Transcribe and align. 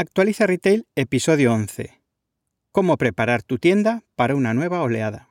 Actualiza 0.00 0.46
Retail, 0.46 0.86
episodio 0.96 1.52
11. 1.52 2.00
Cómo 2.72 2.96
preparar 2.96 3.42
tu 3.42 3.58
tienda 3.58 4.02
para 4.16 4.34
una 4.34 4.54
nueva 4.54 4.80
oleada. 4.80 5.28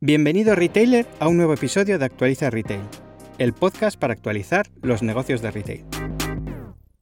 Bienvenido 0.00 0.54
retailer 0.54 1.06
a 1.20 1.28
un 1.28 1.36
nuevo 1.36 1.52
episodio 1.52 1.98
de 1.98 2.06
Actualiza 2.06 2.48
Retail, 2.48 2.80
el 3.36 3.52
podcast 3.52 3.98
para 3.98 4.14
actualizar 4.14 4.68
los 4.80 5.02
negocios 5.02 5.42
de 5.42 5.50
retail. 5.50 5.84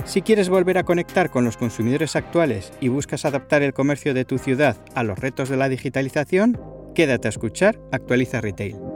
Si 0.05 0.23
quieres 0.23 0.49
volver 0.49 0.77
a 0.77 0.83
conectar 0.83 1.31
con 1.31 1.45
los 1.45 1.57
consumidores 1.57 2.17
actuales 2.17 2.73
y 2.81 2.89
buscas 2.89 3.25
adaptar 3.25 3.63
el 3.63 3.75
comercio 3.75 4.13
de 4.13 4.25
tu 4.25 4.39
ciudad 4.39 4.77
a 4.97 5.05
los 5.05 5.17
retos 5.17 5.51
de 5.51 5.57
la 5.57 5.69
digitalización, 5.69 6.61
quédate 6.97 7.29
a 7.29 7.31
escuchar 7.31 7.79
Actualiza 7.93 8.41
Retail. 8.41 8.94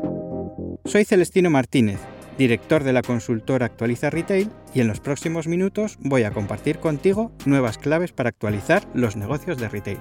Soy 0.89 1.05
Celestino 1.05 1.51
Martínez, 1.51 2.01
director 2.39 2.83
de 2.83 2.95
la 2.95 3.03
consultora 3.03 3.67
Actualiza 3.67 4.09
Retail, 4.09 4.51
y 4.73 4.81
en 4.81 4.89
los 4.89 5.01
próximos 5.01 5.47
minutos 5.47 5.99
voy 6.01 6.23
a 6.23 6.31
compartir 6.31 6.79
contigo 6.79 7.31
nuevas 7.45 7.77
claves 7.77 8.13
para 8.13 8.31
actualizar 8.31 8.89
los 8.95 9.15
negocios 9.15 9.59
de 9.59 9.69
retail. 9.69 9.99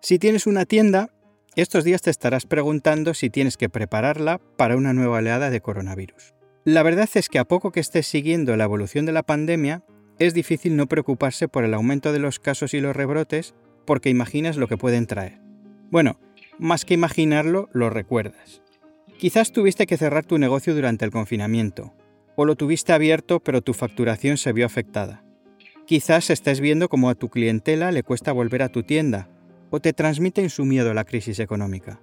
Si 0.00 0.18
tienes 0.18 0.48
una 0.48 0.64
tienda, 0.64 1.10
estos 1.54 1.84
días 1.84 2.02
te 2.02 2.10
estarás 2.10 2.44
preguntando 2.44 3.14
si 3.14 3.30
tienes 3.30 3.56
que 3.56 3.68
prepararla 3.68 4.40
para 4.56 4.76
una 4.76 4.92
nueva 4.92 5.18
oleada 5.18 5.48
de 5.48 5.60
coronavirus. 5.60 6.34
La 6.64 6.84
verdad 6.84 7.08
es 7.14 7.28
que 7.28 7.40
a 7.40 7.44
poco 7.44 7.72
que 7.72 7.80
estés 7.80 8.06
siguiendo 8.06 8.56
la 8.56 8.64
evolución 8.64 9.04
de 9.04 9.10
la 9.10 9.24
pandemia, 9.24 9.82
es 10.20 10.32
difícil 10.32 10.76
no 10.76 10.86
preocuparse 10.86 11.48
por 11.48 11.64
el 11.64 11.74
aumento 11.74 12.12
de 12.12 12.20
los 12.20 12.38
casos 12.38 12.72
y 12.72 12.80
los 12.80 12.94
rebrotes 12.94 13.54
porque 13.84 14.10
imaginas 14.10 14.56
lo 14.56 14.68
que 14.68 14.76
pueden 14.76 15.06
traer. 15.08 15.40
Bueno, 15.90 16.20
más 16.60 16.84
que 16.84 16.94
imaginarlo, 16.94 17.68
lo 17.72 17.90
recuerdas. 17.90 18.62
Quizás 19.18 19.50
tuviste 19.50 19.86
que 19.86 19.96
cerrar 19.96 20.24
tu 20.24 20.38
negocio 20.38 20.72
durante 20.72 21.04
el 21.04 21.10
confinamiento, 21.10 21.94
o 22.36 22.44
lo 22.44 22.54
tuviste 22.54 22.92
abierto 22.92 23.40
pero 23.40 23.60
tu 23.60 23.74
facturación 23.74 24.36
se 24.36 24.52
vio 24.52 24.64
afectada. 24.64 25.24
Quizás 25.86 26.30
estés 26.30 26.60
viendo 26.60 26.88
cómo 26.88 27.10
a 27.10 27.16
tu 27.16 27.28
clientela 27.28 27.90
le 27.90 28.04
cuesta 28.04 28.30
volver 28.30 28.62
a 28.62 28.68
tu 28.68 28.84
tienda 28.84 29.28
o 29.70 29.80
te 29.80 29.92
transmiten 29.92 30.48
su 30.48 30.64
miedo 30.64 30.92
a 30.92 30.94
la 30.94 31.04
crisis 31.04 31.40
económica. 31.40 32.00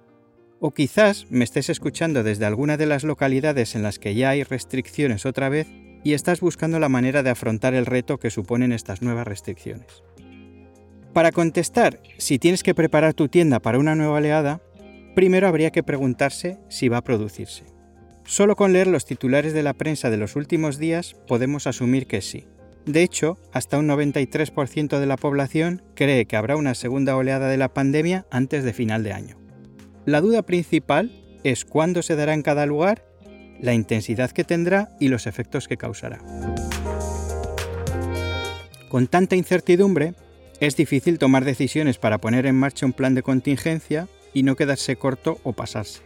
O 0.62 0.72
quizás 0.72 1.26
me 1.30 1.42
estés 1.42 1.70
escuchando 1.70 2.22
desde 2.22 2.44
alguna 2.44 2.76
de 2.76 2.84
las 2.84 3.02
localidades 3.02 3.74
en 3.74 3.82
las 3.82 3.98
que 3.98 4.14
ya 4.14 4.28
hay 4.28 4.42
restricciones 4.42 5.24
otra 5.24 5.48
vez 5.48 5.66
y 6.04 6.12
estás 6.12 6.40
buscando 6.40 6.78
la 6.78 6.90
manera 6.90 7.22
de 7.22 7.30
afrontar 7.30 7.72
el 7.72 7.86
reto 7.86 8.18
que 8.18 8.30
suponen 8.30 8.72
estas 8.72 9.00
nuevas 9.00 9.26
restricciones. 9.26 10.02
Para 11.14 11.32
contestar 11.32 12.00
si 12.18 12.38
tienes 12.38 12.62
que 12.62 12.74
preparar 12.74 13.14
tu 13.14 13.28
tienda 13.28 13.58
para 13.60 13.78
una 13.78 13.94
nueva 13.94 14.18
oleada, 14.18 14.60
primero 15.14 15.48
habría 15.48 15.70
que 15.70 15.82
preguntarse 15.82 16.58
si 16.68 16.90
va 16.90 16.98
a 16.98 17.04
producirse. 17.04 17.64
Solo 18.24 18.54
con 18.54 18.74
leer 18.74 18.86
los 18.86 19.06
titulares 19.06 19.54
de 19.54 19.62
la 19.62 19.72
prensa 19.72 20.10
de 20.10 20.18
los 20.18 20.36
últimos 20.36 20.78
días 20.78 21.16
podemos 21.26 21.66
asumir 21.66 22.06
que 22.06 22.20
sí. 22.20 22.46
De 22.84 23.02
hecho, 23.02 23.38
hasta 23.52 23.78
un 23.78 23.88
93% 23.88 24.98
de 24.98 25.06
la 25.06 25.16
población 25.16 25.82
cree 25.94 26.26
que 26.26 26.36
habrá 26.36 26.56
una 26.56 26.74
segunda 26.74 27.16
oleada 27.16 27.48
de 27.48 27.56
la 27.56 27.72
pandemia 27.72 28.26
antes 28.30 28.62
de 28.62 28.74
final 28.74 29.02
de 29.02 29.12
año. 29.14 29.39
La 30.10 30.20
duda 30.20 30.42
principal 30.42 31.12
es 31.44 31.64
cuándo 31.64 32.02
se 32.02 32.16
dará 32.16 32.34
en 32.34 32.42
cada 32.42 32.66
lugar, 32.66 33.04
la 33.60 33.74
intensidad 33.74 34.32
que 34.32 34.42
tendrá 34.42 34.88
y 34.98 35.06
los 35.06 35.28
efectos 35.28 35.68
que 35.68 35.76
causará. 35.76 36.18
Con 38.88 39.06
tanta 39.06 39.36
incertidumbre, 39.36 40.14
es 40.58 40.74
difícil 40.74 41.20
tomar 41.20 41.44
decisiones 41.44 41.98
para 41.98 42.18
poner 42.18 42.46
en 42.46 42.56
marcha 42.56 42.86
un 42.86 42.92
plan 42.92 43.14
de 43.14 43.22
contingencia 43.22 44.08
y 44.34 44.42
no 44.42 44.56
quedarse 44.56 44.96
corto 44.96 45.38
o 45.44 45.52
pasarse. 45.52 46.00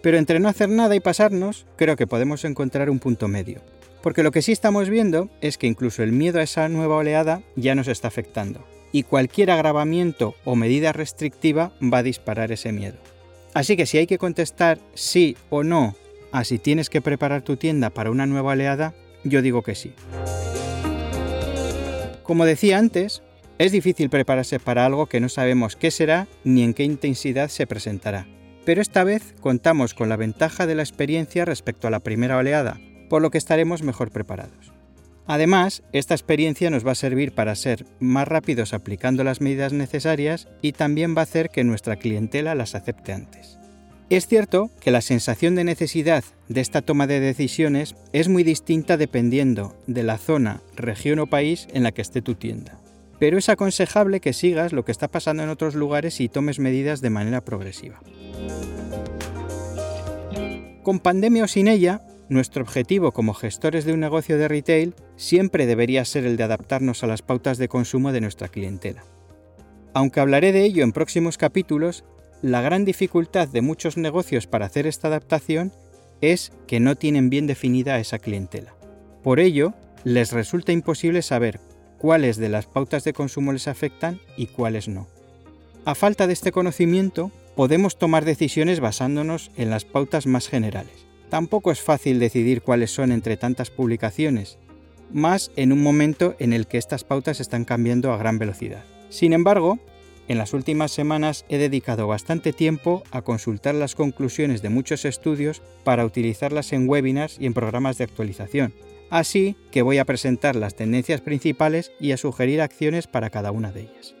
Pero 0.00 0.16
entre 0.16 0.40
no 0.40 0.48
hacer 0.48 0.70
nada 0.70 0.96
y 0.96 1.00
pasarnos, 1.00 1.66
creo 1.76 1.96
que 1.96 2.06
podemos 2.06 2.42
encontrar 2.46 2.88
un 2.88 3.00
punto 3.00 3.28
medio, 3.28 3.60
porque 4.00 4.22
lo 4.22 4.30
que 4.32 4.40
sí 4.40 4.52
estamos 4.52 4.88
viendo 4.88 5.28
es 5.42 5.58
que 5.58 5.66
incluso 5.66 6.02
el 6.02 6.12
miedo 6.12 6.38
a 6.40 6.42
esa 6.42 6.70
nueva 6.70 6.96
oleada 6.96 7.42
ya 7.54 7.74
nos 7.74 7.88
está 7.88 8.08
afectando, 8.08 8.64
y 8.92 9.02
cualquier 9.02 9.50
agravamiento 9.50 10.36
o 10.46 10.56
medida 10.56 10.94
restrictiva 10.94 11.74
va 11.82 11.98
a 11.98 12.02
disparar 12.02 12.50
ese 12.50 12.72
miedo. 12.72 12.96
Así 13.56 13.74
que 13.74 13.86
si 13.86 13.96
hay 13.96 14.06
que 14.06 14.18
contestar 14.18 14.78
sí 14.92 15.34
o 15.48 15.64
no 15.64 15.96
a 16.30 16.44
si 16.44 16.58
tienes 16.58 16.90
que 16.90 17.00
preparar 17.00 17.40
tu 17.40 17.56
tienda 17.56 17.88
para 17.88 18.10
una 18.10 18.26
nueva 18.26 18.52
oleada, 18.52 18.92
yo 19.24 19.40
digo 19.40 19.62
que 19.62 19.74
sí. 19.74 19.94
Como 22.22 22.44
decía 22.44 22.76
antes, 22.76 23.22
es 23.56 23.72
difícil 23.72 24.10
prepararse 24.10 24.60
para 24.60 24.84
algo 24.84 25.06
que 25.06 25.20
no 25.20 25.30
sabemos 25.30 25.74
qué 25.74 25.90
será 25.90 26.28
ni 26.44 26.64
en 26.64 26.74
qué 26.74 26.84
intensidad 26.84 27.48
se 27.48 27.66
presentará. 27.66 28.26
Pero 28.66 28.82
esta 28.82 29.04
vez 29.04 29.34
contamos 29.40 29.94
con 29.94 30.10
la 30.10 30.16
ventaja 30.16 30.66
de 30.66 30.74
la 30.74 30.82
experiencia 30.82 31.46
respecto 31.46 31.88
a 31.88 31.90
la 31.90 32.00
primera 32.00 32.36
oleada, 32.36 32.78
por 33.08 33.22
lo 33.22 33.30
que 33.30 33.38
estaremos 33.38 33.80
mejor 33.80 34.10
preparados. 34.10 34.75
Además, 35.26 35.82
esta 35.92 36.14
experiencia 36.14 36.70
nos 36.70 36.86
va 36.86 36.92
a 36.92 36.96
servir 36.96 37.32
para 37.32 37.54
ser 37.56 37.84
más 37.98 38.28
rápidos 38.28 38.72
aplicando 38.72 39.24
las 39.24 39.40
medidas 39.40 39.72
necesarias 39.72 40.48
y 40.62 40.72
también 40.72 41.16
va 41.16 41.20
a 41.20 41.24
hacer 41.24 41.50
que 41.50 41.64
nuestra 41.64 41.96
clientela 41.96 42.54
las 42.54 42.74
acepte 42.74 43.12
antes. 43.12 43.58
Es 44.08 44.28
cierto 44.28 44.70
que 44.80 44.92
la 44.92 45.00
sensación 45.00 45.56
de 45.56 45.64
necesidad 45.64 46.22
de 46.48 46.60
esta 46.60 46.80
toma 46.80 47.08
de 47.08 47.18
decisiones 47.18 47.96
es 48.12 48.28
muy 48.28 48.44
distinta 48.44 48.96
dependiendo 48.96 49.74
de 49.88 50.04
la 50.04 50.16
zona, 50.16 50.62
región 50.76 51.18
o 51.18 51.26
país 51.26 51.66
en 51.72 51.82
la 51.82 51.90
que 51.90 52.02
esté 52.02 52.22
tu 52.22 52.36
tienda. 52.36 52.78
Pero 53.18 53.36
es 53.36 53.48
aconsejable 53.48 54.20
que 54.20 54.32
sigas 54.32 54.72
lo 54.72 54.84
que 54.84 54.92
está 54.92 55.08
pasando 55.08 55.42
en 55.42 55.48
otros 55.48 55.74
lugares 55.74 56.20
y 56.20 56.28
tomes 56.28 56.60
medidas 56.60 57.00
de 57.00 57.10
manera 57.10 57.44
progresiva. 57.44 58.00
Con 60.84 61.00
pandemia 61.00 61.42
o 61.42 61.48
sin 61.48 61.66
ella, 61.66 62.05
nuestro 62.28 62.62
objetivo 62.62 63.12
como 63.12 63.34
gestores 63.34 63.84
de 63.84 63.92
un 63.92 64.00
negocio 64.00 64.36
de 64.38 64.48
retail 64.48 64.94
siempre 65.16 65.66
debería 65.66 66.04
ser 66.04 66.26
el 66.26 66.36
de 66.36 66.42
adaptarnos 66.42 67.04
a 67.04 67.06
las 67.06 67.22
pautas 67.22 67.58
de 67.58 67.68
consumo 67.68 68.12
de 68.12 68.20
nuestra 68.20 68.48
clientela. 68.48 69.04
Aunque 69.94 70.20
hablaré 70.20 70.52
de 70.52 70.64
ello 70.64 70.82
en 70.82 70.92
próximos 70.92 71.38
capítulos, 71.38 72.04
la 72.42 72.60
gran 72.60 72.84
dificultad 72.84 73.48
de 73.48 73.62
muchos 73.62 73.96
negocios 73.96 74.46
para 74.46 74.66
hacer 74.66 74.86
esta 74.86 75.08
adaptación 75.08 75.72
es 76.20 76.52
que 76.66 76.80
no 76.80 76.96
tienen 76.96 77.30
bien 77.30 77.46
definida 77.46 77.98
esa 77.98 78.18
clientela. 78.18 78.74
Por 79.22 79.40
ello, 79.40 79.74
les 80.04 80.32
resulta 80.32 80.72
imposible 80.72 81.22
saber 81.22 81.60
cuáles 81.98 82.36
de 82.36 82.48
las 82.48 82.66
pautas 82.66 83.04
de 83.04 83.12
consumo 83.12 83.52
les 83.52 83.68
afectan 83.68 84.20
y 84.36 84.48
cuáles 84.48 84.88
no. 84.88 85.06
A 85.84 85.94
falta 85.94 86.26
de 86.26 86.32
este 86.32 86.52
conocimiento, 86.52 87.30
podemos 87.54 87.96
tomar 87.96 88.24
decisiones 88.24 88.80
basándonos 88.80 89.50
en 89.56 89.70
las 89.70 89.84
pautas 89.84 90.26
más 90.26 90.48
generales 90.48 91.05
Tampoco 91.28 91.70
es 91.72 91.80
fácil 91.80 92.18
decidir 92.18 92.62
cuáles 92.62 92.90
son 92.90 93.12
entre 93.12 93.36
tantas 93.36 93.70
publicaciones, 93.70 94.58
más 95.12 95.50
en 95.56 95.72
un 95.72 95.82
momento 95.82 96.36
en 96.38 96.52
el 96.52 96.66
que 96.66 96.78
estas 96.78 97.04
pautas 97.04 97.40
están 97.40 97.64
cambiando 97.64 98.12
a 98.12 98.16
gran 98.16 98.38
velocidad. 98.38 98.84
Sin 99.08 99.32
embargo, 99.32 99.78
en 100.28 100.38
las 100.38 100.52
últimas 100.52 100.90
semanas 100.90 101.44
he 101.48 101.58
dedicado 101.58 102.08
bastante 102.08 102.52
tiempo 102.52 103.04
a 103.12 103.22
consultar 103.22 103.74
las 103.74 103.94
conclusiones 103.94 104.60
de 104.62 104.70
muchos 104.70 105.04
estudios 105.04 105.62
para 105.84 106.04
utilizarlas 106.04 106.72
en 106.72 106.88
webinars 106.88 107.36
y 107.38 107.46
en 107.46 107.54
programas 107.54 107.98
de 107.98 108.04
actualización. 108.04 108.74
Así 109.08 109.56
que 109.70 109.82
voy 109.82 109.98
a 109.98 110.04
presentar 110.04 110.56
las 110.56 110.74
tendencias 110.74 111.20
principales 111.20 111.92
y 112.00 112.10
a 112.10 112.16
sugerir 112.16 112.60
acciones 112.60 113.06
para 113.06 113.30
cada 113.30 113.52
una 113.52 113.70
de 113.70 113.82
ellas. 113.82 114.16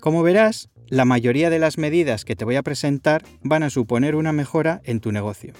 Como 0.00 0.22
verás, 0.22 0.70
la 0.88 1.04
mayoría 1.04 1.50
de 1.50 1.58
las 1.58 1.76
medidas 1.76 2.24
que 2.24 2.34
te 2.34 2.46
voy 2.46 2.56
a 2.56 2.62
presentar 2.62 3.22
van 3.42 3.62
a 3.62 3.70
suponer 3.70 4.16
una 4.16 4.32
mejora 4.32 4.80
en 4.84 5.00
tu 5.00 5.12
negocio. 5.12 5.52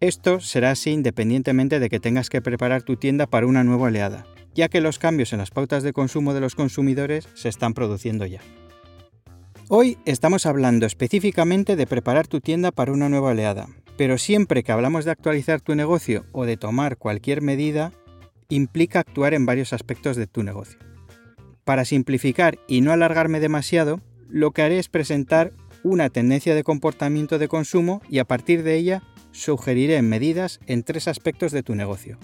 Esto 0.00 0.40
será 0.40 0.72
así 0.72 0.90
independientemente 0.90 1.78
de 1.78 1.88
que 1.88 2.00
tengas 2.00 2.28
que 2.28 2.42
preparar 2.42 2.82
tu 2.82 2.96
tienda 2.96 3.28
para 3.28 3.46
una 3.46 3.62
nueva 3.62 3.84
oleada, 3.84 4.26
ya 4.52 4.68
que 4.68 4.80
los 4.80 4.98
cambios 4.98 5.32
en 5.32 5.38
las 5.38 5.52
pautas 5.52 5.84
de 5.84 5.92
consumo 5.92 6.34
de 6.34 6.40
los 6.40 6.56
consumidores 6.56 7.28
se 7.34 7.48
están 7.48 7.72
produciendo 7.72 8.26
ya. 8.26 8.40
Hoy 9.68 9.96
estamos 10.06 10.44
hablando 10.44 10.84
específicamente 10.84 11.76
de 11.76 11.86
preparar 11.86 12.26
tu 12.26 12.40
tienda 12.40 12.72
para 12.72 12.92
una 12.92 13.08
nueva 13.08 13.30
oleada, 13.30 13.68
pero 13.96 14.18
siempre 14.18 14.64
que 14.64 14.72
hablamos 14.72 15.04
de 15.04 15.12
actualizar 15.12 15.60
tu 15.60 15.76
negocio 15.76 16.26
o 16.32 16.46
de 16.46 16.56
tomar 16.56 16.96
cualquier 16.96 17.42
medida, 17.42 17.92
implica 18.48 18.98
actuar 18.98 19.34
en 19.34 19.46
varios 19.46 19.72
aspectos 19.72 20.16
de 20.16 20.26
tu 20.26 20.42
negocio. 20.42 20.91
Para 21.64 21.84
simplificar 21.84 22.58
y 22.66 22.80
no 22.80 22.92
alargarme 22.92 23.38
demasiado, 23.38 24.00
lo 24.28 24.50
que 24.50 24.62
haré 24.62 24.78
es 24.78 24.88
presentar 24.88 25.52
una 25.84 26.10
tendencia 26.10 26.54
de 26.54 26.64
comportamiento 26.64 27.38
de 27.38 27.48
consumo 27.48 28.02
y 28.08 28.18
a 28.18 28.24
partir 28.24 28.62
de 28.62 28.76
ella 28.76 29.02
sugeriré 29.32 30.00
medidas 30.02 30.60
en 30.66 30.82
tres 30.82 31.08
aspectos 31.08 31.52
de 31.52 31.62
tu 31.62 31.74
negocio. 31.74 32.18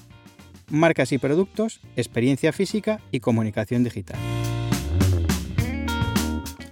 Marcas 0.70 1.12
y 1.12 1.18
productos, 1.18 1.80
experiencia 1.96 2.52
física 2.52 3.00
y 3.10 3.20
comunicación 3.20 3.84
digital. 3.84 4.18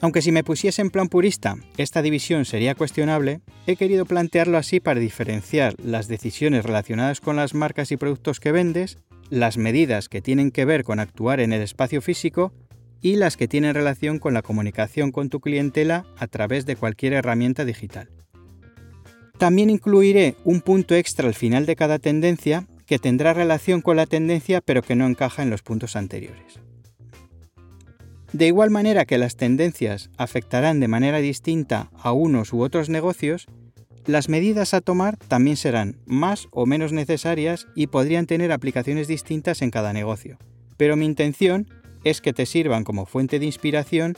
Aunque 0.06 0.23
si 0.23 0.31
me 0.31 0.44
pusiese 0.44 0.82
en 0.82 0.91
plan 0.91 1.08
purista, 1.08 1.56
esta 1.79 2.00
división 2.00 2.44
sería 2.44 2.76
cuestionable, 2.76 3.41
he 3.67 3.75
querido 3.75 4.06
plantearlo 4.06 4.56
así 4.56 4.79
para 4.79 5.00
diferenciar 5.00 5.75
las 5.82 6.06
decisiones 6.06 6.64
relacionadas 6.64 7.20
con 7.20 7.35
las 7.35 7.55
marcas 7.55 7.91
y 7.91 7.97
productos 7.97 8.38
que 8.38 8.53
vendes, 8.53 8.99
las 9.31 9.58
medidas 9.58 10.08
que 10.08 10.23
tienen 10.23 10.53
que 10.53 10.64
ver 10.64 10.85
con 10.85 11.00
actuar 11.00 11.41
en 11.41 11.53
el 11.53 11.61
espacio 11.61 12.00
físico 12.00 12.53
y 13.00 13.17
las 13.17 13.37
que 13.37 13.49
tienen 13.49 13.75
relación 13.75 14.20
con 14.20 14.32
la 14.32 14.43
comunicación 14.43 15.11
con 15.11 15.29
tu 15.29 15.41
clientela 15.41 16.06
a 16.19 16.29
través 16.29 16.67
de 16.67 16.76
cualquier 16.76 17.12
herramienta 17.12 17.64
digital. 17.64 18.08
También 19.38 19.70
incluiré 19.70 20.37
un 20.44 20.61
punto 20.61 20.94
extra 20.94 21.26
al 21.26 21.35
final 21.35 21.67
de 21.67 21.75
cada 21.75 21.99
tendencia 21.99 22.69
que 22.87 23.00
tendrá 23.00 23.35
relación 23.35 23.81
con 23.81 23.97
la 23.97 24.06
tendencia 24.06 24.61
pero 24.61 24.82
que 24.82 24.94
no 24.94 25.05
encaja 25.05 25.43
en 25.43 25.50
los 25.50 25.62
puntos 25.62 25.97
anteriores. 25.97 26.61
De 28.32 28.46
igual 28.46 28.70
manera 28.70 29.05
que 29.05 29.19
las 29.19 29.37
tendencias 29.37 30.11
afectarán 30.17 30.81
de 30.81 30.88
manera 30.88 31.19
distinta 31.19 31.90
a 31.99 32.12
unos 32.12 32.52
u 32.52 32.61
otros 32.61 32.88
negocios, 32.88 33.46
las 34.06 34.28
medidas 34.28 34.75
a 34.75 34.81
tomar 34.81 35.17
también 35.17 35.56
serán 35.56 35.96
más 36.06 36.49
o 36.52 36.67
menos 36.67 36.93
necesarias 36.93 37.67
y 37.75 37.88
podrían 37.88 38.26
tener 38.26 38.52
aplicaciones 38.52 39.08
distintas 39.08 39.62
en 39.62 39.70
cada 39.70 39.93
negocio. 39.93 40.38
Pero 40.76 40.96
mi 40.96 41.06
intención 41.06 41.69
es 42.05 42.20
que 42.20 42.32
te 42.32 42.46
sirvan 42.46 42.84
como 42.84 43.06
fuente 43.06 43.38
de 43.38 43.46
inspiración 43.46 44.17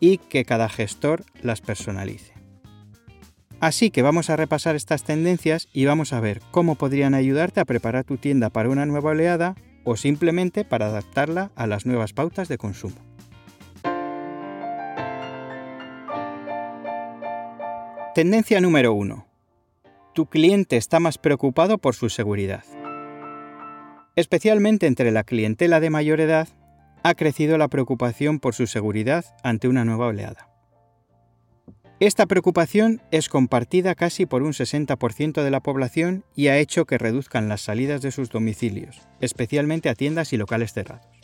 y 0.00 0.18
que 0.18 0.44
cada 0.44 0.68
gestor 0.68 1.24
las 1.42 1.60
personalice. 1.60 2.32
Así 3.60 3.90
que 3.90 4.02
vamos 4.02 4.30
a 4.30 4.36
repasar 4.36 4.76
estas 4.76 5.02
tendencias 5.02 5.68
y 5.72 5.84
vamos 5.84 6.12
a 6.12 6.20
ver 6.20 6.40
cómo 6.50 6.76
podrían 6.76 7.14
ayudarte 7.14 7.60
a 7.60 7.64
preparar 7.64 8.04
tu 8.04 8.16
tienda 8.16 8.50
para 8.50 8.70
una 8.70 8.86
nueva 8.86 9.10
oleada 9.10 9.56
o 9.84 9.96
simplemente 9.96 10.64
para 10.64 10.86
adaptarla 10.86 11.50
a 11.56 11.66
las 11.66 11.86
nuevas 11.86 12.12
pautas 12.12 12.48
de 12.48 12.58
consumo. 12.58 13.07
Tendencia 18.14 18.60
número 18.60 18.94
1. 18.94 19.26
Tu 20.14 20.26
cliente 20.26 20.76
está 20.76 20.98
más 20.98 21.18
preocupado 21.18 21.78
por 21.78 21.94
su 21.94 22.08
seguridad. 22.08 22.64
Especialmente 24.16 24.86
entre 24.86 25.12
la 25.12 25.24
clientela 25.24 25.78
de 25.78 25.90
mayor 25.90 26.20
edad, 26.20 26.48
ha 27.02 27.14
crecido 27.14 27.58
la 27.58 27.68
preocupación 27.68 28.40
por 28.40 28.54
su 28.54 28.66
seguridad 28.66 29.24
ante 29.44 29.68
una 29.68 29.84
nueva 29.84 30.06
oleada. 30.06 30.48
Esta 32.00 32.26
preocupación 32.26 33.02
es 33.10 33.28
compartida 33.28 33.94
casi 33.94 34.24
por 34.24 34.42
un 34.42 34.52
60% 34.52 35.42
de 35.42 35.50
la 35.50 35.60
población 35.60 36.24
y 36.34 36.48
ha 36.48 36.58
hecho 36.58 36.86
que 36.86 36.96
reduzcan 36.96 37.48
las 37.48 37.60
salidas 37.60 38.00
de 38.00 38.10
sus 38.10 38.30
domicilios, 38.30 39.02
especialmente 39.20 39.90
a 39.90 39.94
tiendas 39.94 40.32
y 40.32 40.38
locales 40.38 40.72
cerrados. 40.72 41.17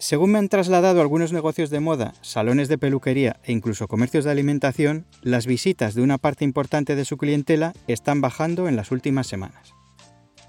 Según 0.00 0.30
me 0.30 0.38
han 0.38 0.48
trasladado 0.48 1.00
algunos 1.00 1.32
negocios 1.32 1.70
de 1.70 1.80
moda, 1.80 2.14
salones 2.20 2.68
de 2.68 2.78
peluquería 2.78 3.40
e 3.42 3.50
incluso 3.50 3.88
comercios 3.88 4.24
de 4.24 4.30
alimentación, 4.30 5.06
las 5.22 5.46
visitas 5.46 5.94
de 5.94 6.02
una 6.02 6.18
parte 6.18 6.44
importante 6.44 6.94
de 6.94 7.04
su 7.04 7.16
clientela 7.16 7.72
están 7.88 8.20
bajando 8.20 8.68
en 8.68 8.76
las 8.76 8.92
últimas 8.92 9.26
semanas. 9.26 9.74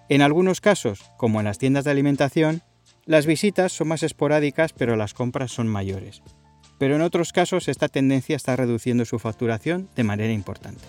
En 0.07 0.21
algunos 0.21 0.61
casos, 0.61 1.01
como 1.17 1.39
en 1.39 1.45
las 1.45 1.57
tiendas 1.57 1.83
de 1.83 1.91
alimentación, 1.91 2.61
las 3.05 3.25
visitas 3.25 3.71
son 3.71 3.87
más 3.87 4.03
esporádicas 4.03 4.71
pero 4.73 4.95
las 4.95 5.15
compras 5.15 5.51
son 5.51 5.67
mayores. 5.67 6.21
Pero 6.77 6.95
en 6.95 7.01
otros 7.01 7.33
casos 7.33 7.67
esta 7.67 7.87
tendencia 7.87 8.35
está 8.35 8.55
reduciendo 8.55 9.03
su 9.03 9.17
facturación 9.17 9.89
de 9.95 10.03
manera 10.03 10.31
importante. 10.31 10.81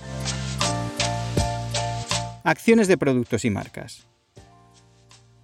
Acciones 2.44 2.88
de 2.88 2.98
productos 2.98 3.46
y 3.46 3.50
marcas. 3.50 4.09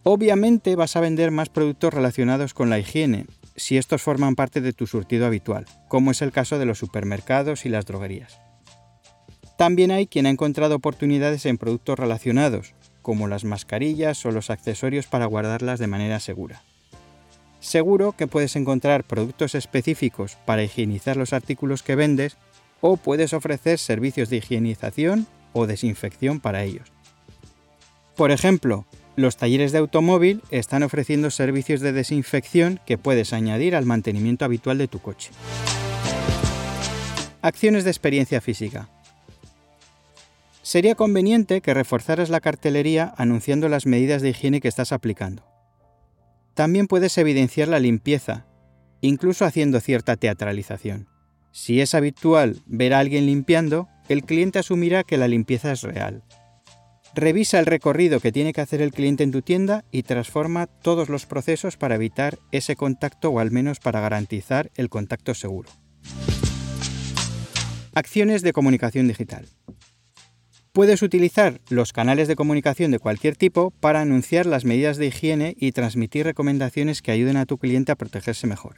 Obviamente 0.09 0.77
vas 0.77 0.95
a 0.95 1.01
vender 1.01 1.33
más 1.33 1.49
productos 1.49 1.93
relacionados 1.93 2.55
con 2.55 2.71
la 2.71 2.79
higiene, 2.79 3.27
si 3.57 3.77
estos 3.77 4.03
forman 4.03 4.37
parte 4.37 4.61
de 4.61 4.73
tu 4.73 4.87
surtido 4.87 5.27
habitual, 5.27 5.67
como 5.89 6.13
es 6.13 6.23
el 6.23 6.31
caso 6.31 6.61
de 6.61 6.65
los 6.65 6.79
supermercados 6.79 7.67
y 7.67 7.71
las 7.71 7.87
droguerías. 7.87 8.41
También 9.59 9.91
hay 9.91 10.07
quien 10.07 10.27
ha 10.27 10.31
encontrado 10.31 10.77
oportunidades 10.77 11.45
en 11.45 11.59
productos 11.59 11.99
relacionados, 11.99 12.77
como 13.03 13.27
las 13.27 13.43
mascarillas 13.43 14.25
o 14.25 14.31
los 14.31 14.49
accesorios 14.49 15.09
para 15.09 15.27
guardarlas 15.27 15.81
de 15.81 15.89
manera 15.89 16.21
segura. 16.21 16.63
Seguro 17.59 18.13
que 18.13 18.29
puedes 18.29 18.55
encontrar 18.55 19.03
productos 19.03 19.57
específicos 19.57 20.39
para 20.47 20.63
higienizar 20.63 21.17
los 21.17 21.33
artículos 21.33 21.83
que 21.83 21.97
vendes 21.97 22.37
o 22.81 22.97
puedes 22.97 23.33
ofrecer 23.33 23.81
servicios 23.81 24.31
de 24.31 24.37
higienización 24.37 25.27
o 25.53 25.67
desinfección 25.67 26.39
para 26.39 26.63
ellos. 26.63 26.93
Por 28.15 28.31
ejemplo, 28.31 28.87
los 29.17 29.39
talleres 29.39 29.73
de 29.73 29.79
automóvil 29.79 30.43
están 30.51 30.83
ofreciendo 30.83 31.31
servicios 31.31 31.81
de 31.81 31.93
desinfección 31.93 32.81
que 32.87 32.99
puedes 32.99 33.33
añadir 33.33 33.75
al 33.75 33.87
mantenimiento 33.87 34.45
habitual 34.45 34.79
de 34.79 34.89
tu 34.89 35.01
coche. 35.01 35.31
Acciones 37.41 37.85
de 37.85 37.91
experiencia 37.91 38.41
física. 38.41 38.89
Sería 40.63 40.95
conveniente 40.95 41.61
que 41.61 41.75
reforzaras 41.75 42.29
la 42.29 42.41
cartelería 42.41 43.15
anunciando 43.17 43.69
las 43.69 43.87
medidas 43.87 44.21
de 44.21 44.31
higiene 44.31 44.61
que 44.61 44.69
estás 44.69 44.93
aplicando. 44.93 45.45
También 46.55 46.87
puedes 46.87 47.17
evidenciar 47.19 47.69
la 47.69 47.79
limpieza, 47.79 48.47
incluso 49.01 49.45
haciendo 49.45 49.81
cierta 49.81 50.17
teatralización. 50.17 51.09
Si 51.53 51.81
es 51.81 51.95
habitual 51.95 52.63
ver 52.67 52.93
a 52.93 52.99
alguien 52.99 53.27
limpiando, 53.27 53.89
el 54.09 54.25
cliente 54.25 54.59
asumirá 54.59 55.05
que 55.05 55.17
la 55.17 55.29
limpieza 55.29 55.73
es 55.73 55.83
real 55.83 56.23
Revisa 57.17 57.59
el 57.59 57.65
recorrido 57.65 58.21
que 58.21 58.31
tiene 58.31 58.53
que 58.53 58.61
hacer 58.61 58.83
el 58.83 58.93
cliente 58.93 59.25
en 59.25 59.33
tu 59.33 59.41
tienda 59.41 59.87
y 59.91 60.03
transforma 60.03 60.67
todos 60.67 61.09
los 61.09 61.25
procesos 61.25 61.79
para 61.79 61.95
evitar 61.95 62.39
ese 62.53 62.77
contacto 62.77 63.31
o 63.31 63.39
al 63.39 63.51
menos 63.51 63.81
para 63.81 64.03
garantizar 64.03 64.71
el 64.75 64.91
contacto 64.91 65.33
seguro. 65.33 65.71
Acciones 67.95 68.43
de 68.43 68.53
comunicación 68.53 69.09
digital. 69.09 69.49
Puedes 70.73 71.01
utilizar 71.01 71.63
los 71.71 71.95
canales 71.95 72.29
de 72.29 72.37
comunicación 72.37 72.91
de 72.91 72.99
cualquier 72.99 73.35
tipo 73.35 73.71
para 73.71 74.03
anunciar 74.03 74.45
las 74.45 74.67
medidas 74.67 74.99
de 74.99 75.07
higiene 75.07 75.57
y 75.59 75.73
transmitir 75.73 76.27
recomendaciones 76.27 77.01
que 77.01 77.13
ayuden 77.13 77.39
a 77.39 77.47
tu 77.47 77.57
cliente 77.57 77.93
a 77.93 77.97
protegerse 77.97 78.47
mejor. 78.47 78.77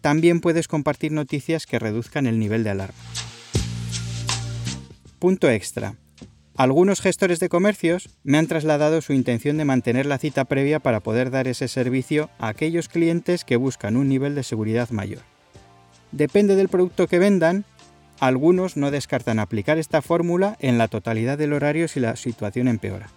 También 0.00 0.40
puedes 0.40 0.66
compartir 0.66 1.12
noticias 1.12 1.64
que 1.64 1.78
reduzcan 1.78 2.26
el 2.26 2.40
nivel 2.40 2.64
de 2.64 2.70
alarma. 2.70 2.98
Punto 5.20 5.48
extra. 5.48 5.94
Algunos 6.58 7.00
gestores 7.00 7.38
de 7.38 7.48
comercios 7.48 8.08
me 8.24 8.36
han 8.36 8.48
trasladado 8.48 9.00
su 9.00 9.12
intención 9.12 9.58
de 9.58 9.64
mantener 9.64 10.06
la 10.06 10.18
cita 10.18 10.44
previa 10.44 10.80
para 10.80 10.98
poder 10.98 11.30
dar 11.30 11.46
ese 11.46 11.68
servicio 11.68 12.30
a 12.40 12.48
aquellos 12.48 12.88
clientes 12.88 13.44
que 13.44 13.54
buscan 13.54 13.96
un 13.96 14.08
nivel 14.08 14.34
de 14.34 14.42
seguridad 14.42 14.90
mayor. 14.90 15.20
Depende 16.10 16.56
del 16.56 16.68
producto 16.68 17.06
que 17.06 17.20
vendan, 17.20 17.64
algunos 18.18 18.76
no 18.76 18.90
descartan 18.90 19.38
aplicar 19.38 19.78
esta 19.78 20.02
fórmula 20.02 20.56
en 20.58 20.78
la 20.78 20.88
totalidad 20.88 21.38
del 21.38 21.52
horario 21.52 21.86
si 21.86 22.00
la 22.00 22.16
situación 22.16 22.66
empeora. 22.66 23.08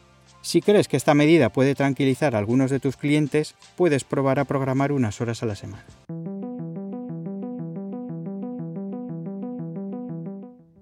Si 0.44 0.62
crees 0.62 0.88
que 0.88 0.98
esta 0.98 1.16
medida 1.16 1.50
puede 1.52 1.74
tranquilizar 1.74 2.36
a 2.36 2.38
algunos 2.38 2.70
de 2.70 2.80
tus 2.80 2.96
clientes, 2.96 3.56
puedes 3.76 4.04
probar 4.04 4.38
a 4.38 4.46
programar 4.46 4.92
unas 4.92 5.20
horas 5.20 5.42
a 5.42 5.48
la 5.48 5.56
semana. 5.56 5.88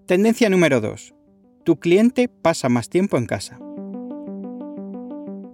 Tendencia 0.05 0.49
número 0.49 0.81
2 0.81 1.13
tu 1.69 1.77
cliente 1.77 2.29
pasa 2.29 2.67
más 2.67 2.89
tiempo 2.89 3.15
en 3.15 3.27
casa. 3.27 3.59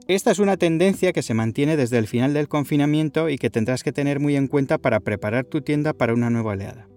Esta 0.08 0.32
es 0.32 0.40
una 0.40 0.56
tendencia 0.56 1.12
que 1.12 1.22
se 1.22 1.34
mantiene 1.34 1.76
desde 1.76 1.98
el 1.98 2.08
final 2.08 2.34
del 2.34 2.48
confinamiento 2.48 3.28
y 3.28 3.38
que 3.38 3.50
tendrás 3.50 3.84
que 3.84 3.92
tener 3.92 4.22
muy 4.22 4.38
en 4.38 4.48
cuenta 4.48 4.78
para 4.78 5.02
preparar 5.02 5.44
tu 5.44 5.60
tienda 5.60 5.92
para 5.92 6.14
una 6.14 6.30
nueva 6.30 6.52
oleada. 6.52 6.88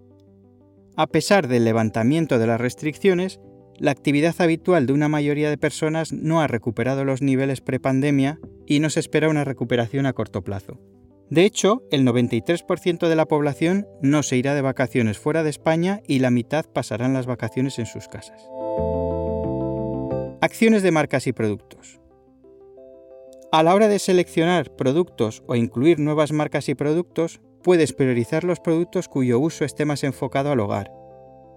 A 0.95 1.07
pesar 1.07 1.49
del 1.49 1.65
levantamiento 1.65 2.39
de 2.39 2.47
las 2.47 2.61
restricciones, 2.61 3.41
la 3.77 3.91
actividad 3.91 4.35
habitual 4.39 4.85
de 4.87 4.93
una 4.93 5.09
mayoría 5.09 5.49
de 5.49 5.57
personas 5.57 6.13
no 6.13 6.39
ha 6.39 6.47
recuperado 6.47 7.03
los 7.03 7.21
niveles 7.21 7.59
prepandemia 7.59 8.39
y 8.65 8.79
no 8.79 8.89
se 8.89 9.01
espera 9.01 9.27
una 9.27 9.43
recuperación 9.43 10.05
a 10.05 10.13
corto 10.13 10.45
plazo. 10.45 10.79
De 11.29 11.43
hecho, 11.43 11.83
el 11.91 12.07
93% 12.07 13.09
de 13.09 13.15
la 13.17 13.25
población 13.25 13.85
no 14.01 14.23
se 14.23 14.37
irá 14.37 14.55
de 14.55 14.61
vacaciones 14.61 15.19
fuera 15.19 15.43
de 15.43 15.49
España 15.49 15.99
y 16.07 16.19
la 16.19 16.31
mitad 16.31 16.63
pasarán 16.73 17.13
las 17.13 17.25
vacaciones 17.25 17.79
en 17.79 17.85
sus 17.85 18.07
casas. 18.07 18.49
Acciones 20.41 20.83
de 20.83 20.91
marcas 20.91 21.27
y 21.27 21.33
productos. 21.33 21.99
A 23.51 23.63
la 23.63 23.73
hora 23.73 23.87
de 23.87 23.99
seleccionar 23.99 24.75
productos 24.75 25.43
o 25.47 25.55
incluir 25.55 25.99
nuevas 25.99 26.31
marcas 26.31 26.69
y 26.69 26.75
productos, 26.75 27.41
puedes 27.63 27.93
priorizar 27.93 28.43
los 28.43 28.59
productos 28.59 29.07
cuyo 29.07 29.39
uso 29.39 29.65
esté 29.65 29.85
más 29.85 30.03
enfocado 30.03 30.51
al 30.51 30.59
hogar, 30.59 30.91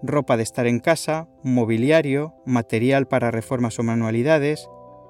ropa 0.01 0.37
de 0.37 0.43
estar 0.43 0.67
en 0.67 0.79
casa, 0.79 1.29
mobiliario, 1.43 2.33
material 2.45 3.07
para 3.07 3.31
reformas 3.31 3.79
o 3.79 3.83
manualidades, 3.83 4.69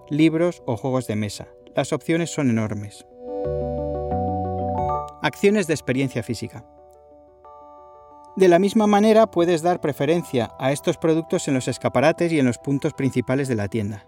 libros 0.10 0.62
o 0.66 0.78
juegos 0.78 1.08
de 1.08 1.16
mesa. 1.16 1.48
Las 1.76 1.94
opciones 1.94 2.30
son 2.30 2.50
enormes. 2.50 3.06
Acciones 5.22 5.68
de 5.68 5.74
experiencia 5.74 6.22
física. 6.22 6.66
De 8.36 8.48
la 8.48 8.58
misma 8.58 8.88
manera 8.88 9.28
puedes 9.28 9.62
dar 9.62 9.80
preferencia 9.80 10.52
a 10.58 10.72
estos 10.72 10.98
productos 10.98 11.48
en 11.48 11.54
los 11.54 11.68
escaparates 11.68 12.32
y 12.32 12.40
en 12.40 12.46
los 12.48 12.58
puntos 12.58 12.94
principales 12.94 13.48
de 13.48 13.56
la 13.56 13.68
tienda. 13.68 14.08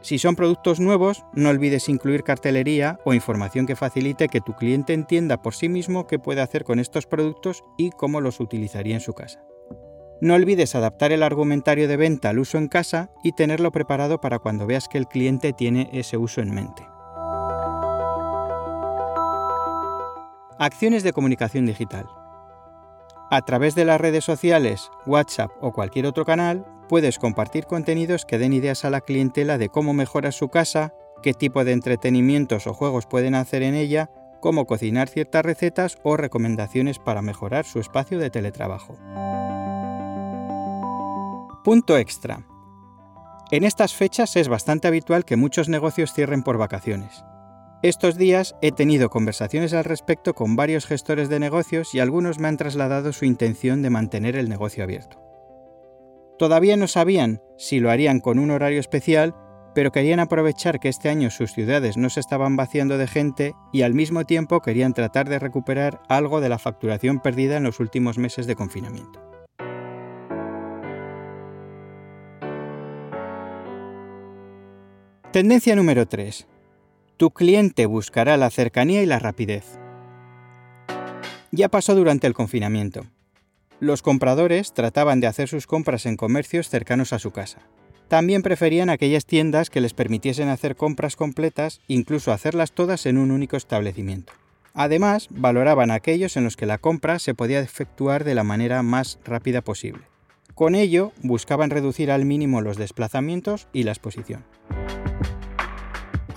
Si 0.00 0.18
son 0.18 0.34
productos 0.34 0.80
nuevos, 0.80 1.24
no 1.32 1.48
olvides 1.48 1.88
incluir 1.88 2.24
cartelería 2.24 2.98
o 3.04 3.14
información 3.14 3.66
que 3.66 3.76
facilite 3.76 4.28
que 4.28 4.40
tu 4.40 4.54
cliente 4.54 4.92
entienda 4.92 5.40
por 5.40 5.54
sí 5.54 5.68
mismo 5.68 6.06
qué 6.06 6.18
puede 6.18 6.40
hacer 6.40 6.64
con 6.64 6.80
estos 6.80 7.06
productos 7.06 7.64
y 7.76 7.90
cómo 7.90 8.20
los 8.20 8.40
utilizaría 8.40 8.94
en 8.94 9.00
su 9.00 9.12
casa. 9.12 9.40
No 10.20 10.34
olvides 10.34 10.74
adaptar 10.74 11.12
el 11.12 11.22
argumentario 11.22 11.86
de 11.86 11.96
venta 11.96 12.30
al 12.30 12.40
uso 12.40 12.58
en 12.58 12.66
casa 12.66 13.10
y 13.22 13.32
tenerlo 13.32 13.70
preparado 13.70 14.20
para 14.20 14.40
cuando 14.40 14.66
veas 14.66 14.88
que 14.88 14.98
el 14.98 15.06
cliente 15.06 15.52
tiene 15.52 15.90
ese 15.92 16.16
uso 16.16 16.40
en 16.40 16.52
mente. 16.52 16.84
Acciones 20.58 21.04
de 21.04 21.12
comunicación 21.12 21.66
digital. 21.66 22.06
A 23.30 23.42
través 23.42 23.74
de 23.74 23.84
las 23.84 24.00
redes 24.00 24.24
sociales, 24.24 24.90
WhatsApp 25.04 25.50
o 25.60 25.72
cualquier 25.72 26.06
otro 26.06 26.24
canal, 26.24 26.64
puedes 26.88 27.18
compartir 27.18 27.66
contenidos 27.66 28.24
que 28.24 28.38
den 28.38 28.54
ideas 28.54 28.86
a 28.86 28.90
la 28.90 29.02
clientela 29.02 29.58
de 29.58 29.68
cómo 29.68 29.92
mejorar 29.92 30.32
su 30.32 30.48
casa, 30.48 30.94
qué 31.22 31.34
tipo 31.34 31.62
de 31.64 31.72
entretenimientos 31.72 32.66
o 32.66 32.72
juegos 32.72 33.04
pueden 33.04 33.34
hacer 33.34 33.62
en 33.62 33.74
ella, 33.74 34.10
cómo 34.40 34.64
cocinar 34.64 35.08
ciertas 35.10 35.44
recetas 35.44 35.98
o 36.04 36.16
recomendaciones 36.16 36.98
para 36.98 37.20
mejorar 37.20 37.66
su 37.66 37.80
espacio 37.80 38.18
de 38.18 38.30
teletrabajo. 38.30 38.96
Punto 41.64 41.98
extra. 41.98 42.46
En 43.50 43.64
estas 43.64 43.94
fechas 43.94 44.36
es 44.36 44.48
bastante 44.48 44.88
habitual 44.88 45.26
que 45.26 45.36
muchos 45.36 45.68
negocios 45.68 46.14
cierren 46.14 46.42
por 46.42 46.56
vacaciones. 46.56 47.24
Estos 47.80 48.18
días 48.18 48.56
he 48.60 48.72
tenido 48.72 49.08
conversaciones 49.08 49.72
al 49.72 49.84
respecto 49.84 50.34
con 50.34 50.56
varios 50.56 50.84
gestores 50.84 51.28
de 51.28 51.38
negocios 51.38 51.94
y 51.94 52.00
algunos 52.00 52.40
me 52.40 52.48
han 52.48 52.56
trasladado 52.56 53.12
su 53.12 53.24
intención 53.24 53.82
de 53.82 53.90
mantener 53.90 54.34
el 54.34 54.48
negocio 54.48 54.82
abierto. 54.82 55.22
Todavía 56.40 56.76
no 56.76 56.88
sabían 56.88 57.40
si 57.56 57.78
lo 57.78 57.92
harían 57.92 58.18
con 58.18 58.40
un 58.40 58.50
horario 58.50 58.80
especial, 58.80 59.36
pero 59.76 59.92
querían 59.92 60.18
aprovechar 60.18 60.80
que 60.80 60.88
este 60.88 61.08
año 61.08 61.30
sus 61.30 61.52
ciudades 61.52 61.96
no 61.96 62.10
se 62.10 62.18
estaban 62.18 62.56
vaciando 62.56 62.98
de 62.98 63.06
gente 63.06 63.52
y 63.72 63.82
al 63.82 63.94
mismo 63.94 64.24
tiempo 64.24 64.60
querían 64.60 64.92
tratar 64.92 65.28
de 65.28 65.38
recuperar 65.38 66.00
algo 66.08 66.40
de 66.40 66.48
la 66.48 66.58
facturación 66.58 67.20
perdida 67.20 67.58
en 67.58 67.62
los 67.62 67.78
últimos 67.78 68.18
meses 68.18 68.48
de 68.48 68.56
confinamiento. 68.56 69.20
Tendencia 75.30 75.76
número 75.76 76.08
3. 76.08 76.57
Tu 77.18 77.32
cliente 77.32 77.86
buscará 77.86 78.36
la 78.36 78.48
cercanía 78.48 79.02
y 79.02 79.06
la 79.06 79.18
rapidez. 79.18 79.64
Ya 81.50 81.68
pasó 81.68 81.96
durante 81.96 82.28
el 82.28 82.32
confinamiento. 82.32 83.06
Los 83.80 84.02
compradores 84.02 84.72
trataban 84.72 85.18
de 85.18 85.26
hacer 85.26 85.48
sus 85.48 85.66
compras 85.66 86.06
en 86.06 86.16
comercios 86.16 86.68
cercanos 86.68 87.12
a 87.12 87.18
su 87.18 87.32
casa. 87.32 87.58
También 88.06 88.42
preferían 88.42 88.88
aquellas 88.88 89.26
tiendas 89.26 89.68
que 89.68 89.80
les 89.80 89.94
permitiesen 89.94 90.48
hacer 90.48 90.76
compras 90.76 91.16
completas, 91.16 91.80
incluso 91.88 92.30
hacerlas 92.30 92.70
todas 92.70 93.04
en 93.04 93.18
un 93.18 93.32
único 93.32 93.56
establecimiento. 93.56 94.32
Además, 94.72 95.26
valoraban 95.30 95.90
aquellos 95.90 96.36
en 96.36 96.44
los 96.44 96.56
que 96.56 96.66
la 96.66 96.78
compra 96.78 97.18
se 97.18 97.34
podía 97.34 97.58
efectuar 97.58 98.22
de 98.22 98.36
la 98.36 98.44
manera 98.44 98.84
más 98.84 99.18
rápida 99.24 99.60
posible. 99.60 100.04
Con 100.54 100.76
ello, 100.76 101.10
buscaban 101.24 101.70
reducir 101.70 102.12
al 102.12 102.24
mínimo 102.24 102.60
los 102.60 102.76
desplazamientos 102.76 103.66
y 103.72 103.82
la 103.82 103.90
exposición. 103.90 104.44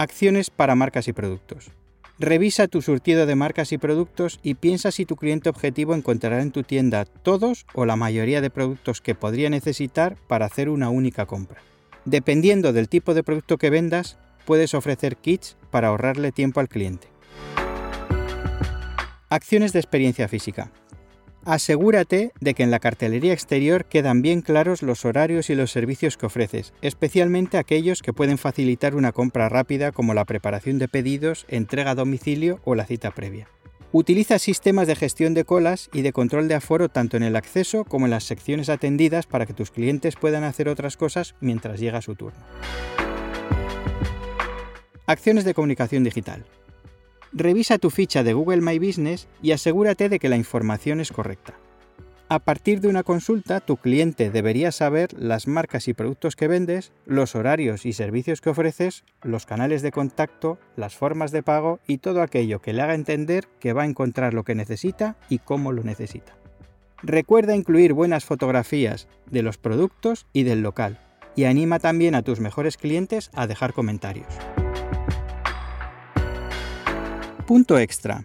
Acciones 0.01 0.49
para 0.49 0.73
marcas 0.73 1.07
y 1.07 1.13
productos. 1.13 1.69
Revisa 2.17 2.67
tu 2.67 2.81
surtido 2.81 3.27
de 3.27 3.35
marcas 3.35 3.71
y 3.71 3.77
productos 3.77 4.39
y 4.41 4.55
piensa 4.55 4.89
si 4.89 5.05
tu 5.05 5.15
cliente 5.15 5.47
objetivo 5.47 5.93
encontrará 5.93 6.41
en 6.41 6.49
tu 6.49 6.63
tienda 6.63 7.05
todos 7.05 7.67
o 7.75 7.85
la 7.85 7.95
mayoría 7.95 8.41
de 8.41 8.49
productos 8.49 8.99
que 8.99 9.13
podría 9.13 9.51
necesitar 9.51 10.17
para 10.27 10.47
hacer 10.47 10.69
una 10.69 10.89
única 10.89 11.27
compra. 11.27 11.61
Dependiendo 12.05 12.73
del 12.73 12.89
tipo 12.89 13.13
de 13.13 13.21
producto 13.21 13.59
que 13.59 13.69
vendas, 13.69 14.17
puedes 14.47 14.73
ofrecer 14.73 15.17
kits 15.17 15.55
para 15.69 15.89
ahorrarle 15.89 16.31
tiempo 16.31 16.59
al 16.61 16.67
cliente. 16.67 17.07
Acciones 19.29 19.71
de 19.71 19.81
experiencia 19.81 20.27
física. 20.27 20.71
Asegúrate 21.43 22.33
de 22.39 22.53
que 22.53 22.61
en 22.61 22.69
la 22.69 22.79
cartelería 22.79 23.33
exterior 23.33 23.85
quedan 23.85 24.21
bien 24.21 24.41
claros 24.41 24.83
los 24.83 25.05
horarios 25.05 25.49
y 25.49 25.55
los 25.55 25.71
servicios 25.71 26.15
que 26.15 26.27
ofreces, 26.27 26.71
especialmente 26.83 27.57
aquellos 27.57 28.03
que 28.03 28.13
pueden 28.13 28.37
facilitar 28.37 28.95
una 28.95 29.11
compra 29.11 29.49
rápida 29.49 29.91
como 29.91 30.13
la 30.13 30.25
preparación 30.25 30.77
de 30.77 30.87
pedidos, 30.87 31.45
entrega 31.47 31.91
a 31.91 31.95
domicilio 31.95 32.59
o 32.63 32.75
la 32.75 32.85
cita 32.85 33.09
previa. 33.09 33.47
Utiliza 33.91 34.37
sistemas 34.37 34.87
de 34.87 34.95
gestión 34.95 35.33
de 35.33 35.43
colas 35.43 35.89
y 35.91 36.03
de 36.03 36.13
control 36.13 36.47
de 36.47 36.55
aforo 36.55 36.89
tanto 36.89 37.17
en 37.17 37.23
el 37.23 37.35
acceso 37.35 37.85
como 37.85 38.05
en 38.05 38.11
las 38.11 38.23
secciones 38.23 38.69
atendidas 38.69 39.25
para 39.25 39.47
que 39.47 39.53
tus 39.53 39.71
clientes 39.71 40.15
puedan 40.15 40.43
hacer 40.43 40.69
otras 40.69 40.95
cosas 40.95 41.35
mientras 41.41 41.79
llega 41.79 42.03
su 42.03 42.15
turno. 42.15 42.39
Acciones 45.07 45.43
de 45.43 45.55
comunicación 45.55 46.03
digital. 46.03 46.45
Revisa 47.33 47.77
tu 47.77 47.89
ficha 47.89 48.23
de 48.23 48.33
Google 48.33 48.61
My 48.61 48.77
Business 48.77 49.27
y 49.41 49.51
asegúrate 49.51 50.09
de 50.09 50.19
que 50.19 50.27
la 50.27 50.35
información 50.35 50.99
es 50.99 51.11
correcta. 51.11 51.53
A 52.27 52.39
partir 52.39 52.79
de 52.79 52.87
una 52.87 53.03
consulta, 53.03 53.59
tu 53.59 53.77
cliente 53.77 54.31
debería 54.31 54.71
saber 54.71 55.09
las 55.17 55.47
marcas 55.47 55.87
y 55.87 55.93
productos 55.93 56.35
que 56.35 56.47
vendes, 56.47 56.93
los 57.05 57.35
horarios 57.35 57.85
y 57.85 57.93
servicios 57.93 58.39
que 58.39 58.49
ofreces, 58.49 59.03
los 59.21 59.45
canales 59.45 59.81
de 59.81 59.91
contacto, 59.91 60.57
las 60.77 60.95
formas 60.95 61.31
de 61.31 61.43
pago 61.43 61.79
y 61.87 61.97
todo 61.97 62.21
aquello 62.21 62.61
que 62.61 62.71
le 62.73 62.81
haga 62.81 62.95
entender 62.95 63.47
que 63.59 63.73
va 63.73 63.83
a 63.83 63.87
encontrar 63.87 64.33
lo 64.33 64.43
que 64.43 64.55
necesita 64.55 65.17
y 65.27 65.39
cómo 65.39 65.73
lo 65.73 65.83
necesita. 65.83 66.37
Recuerda 67.03 67.55
incluir 67.55 67.93
buenas 67.93 68.25
fotografías 68.25 69.07
de 69.29 69.41
los 69.41 69.57
productos 69.57 70.25
y 70.31 70.43
del 70.43 70.61
local 70.61 70.99
y 71.35 71.45
anima 71.45 71.79
también 71.79 72.15
a 72.15 72.23
tus 72.23 72.39
mejores 72.39 72.77
clientes 72.77 73.29
a 73.33 73.47
dejar 73.47 73.73
comentarios. 73.73 74.27
Punto 77.51 77.77
extra. 77.79 78.23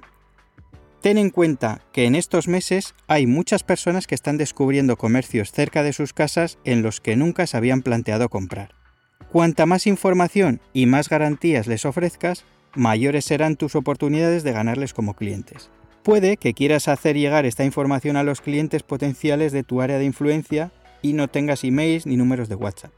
Ten 1.01 1.19
en 1.19 1.31
cuenta 1.31 1.81
que 1.93 2.05
en 2.05 2.15
estos 2.15 2.47
meses 2.47 2.95
hay 3.09 3.27
muchas 3.27 3.65
personas 3.65 4.07
que 4.07 4.15
están 4.15 4.37
descubriendo 4.37 4.97
comercios 4.97 5.51
cerca 5.51 5.83
de 5.83 5.93
sus 5.93 6.13
casas 6.13 6.59
en 6.63 6.83
los 6.83 7.01
que 7.01 7.17
nunca 7.17 7.49
se 7.49 7.57
habían 7.57 7.83
planteado 7.83 8.29
comprar. 8.29 8.77
Cuanta 9.33 9.67
más 9.67 9.89
información 9.89 10.61
y 10.73 10.87
más 10.87 11.09
garantías 11.09 11.67
les 11.67 11.85
ofrezcas, 11.87 12.45
mayores 12.77 13.25
serán 13.25 13.57
tus 13.57 13.75
oportunidades 13.75 14.45
de 14.45 14.53
ganarles 14.53 14.95
como 14.95 15.15
clientes. 15.15 15.71
Puede 16.05 16.37
que 16.37 16.55
quieras 16.55 16.87
hacer 16.87 17.17
llegar 17.17 17.47
esta 17.47 17.65
información 17.65 18.17
a 18.17 18.23
los 18.23 18.41
clientes 18.41 18.85
potenciales 18.85 19.51
de 19.51 19.65
tu 19.65 19.83
área 19.83 19.99
de 19.99 20.05
influencia 20.05 20.71
y 21.03 21.15
no 21.15 21.27
tengas 21.27 21.65
emails 21.65 22.07
ni 22.07 22.17
números 22.17 22.49
de 22.49 22.55
WhatsApp. 22.55 22.93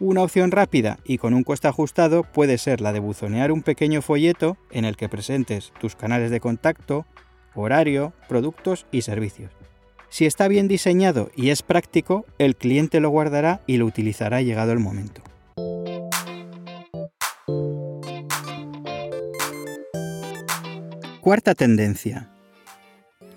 Una 0.00 0.22
opción 0.22 0.50
rápida 0.50 0.98
y 1.04 1.18
con 1.18 1.34
un 1.34 1.44
coste 1.44 1.68
ajustado 1.68 2.24
puede 2.24 2.58
ser 2.58 2.80
la 2.80 2.92
de 2.92 2.98
buzonear 2.98 3.52
un 3.52 3.62
pequeño 3.62 4.02
folleto 4.02 4.56
en 4.72 4.84
el 4.84 4.96
que 4.96 5.08
presentes 5.08 5.72
tus 5.80 5.94
canales 5.94 6.32
de 6.32 6.40
contacto, 6.40 7.06
horario, 7.54 8.12
productos 8.28 8.86
y 8.90 9.02
servicios. 9.02 9.52
Si 10.08 10.26
está 10.26 10.48
bien 10.48 10.66
diseñado 10.66 11.30
y 11.36 11.50
es 11.50 11.62
práctico, 11.62 12.26
el 12.38 12.56
cliente 12.56 12.98
lo 12.98 13.08
guardará 13.10 13.60
y 13.66 13.76
lo 13.76 13.86
utilizará 13.86 14.42
llegado 14.42 14.72
el 14.72 14.80
momento. 14.80 15.22
Cuarta 21.20 21.54
tendencia. 21.54 22.30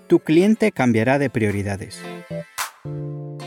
Tu 0.08 0.18
cliente 0.18 0.72
cambiará 0.72 1.18
de 1.18 1.30
prioridades. 1.30 2.02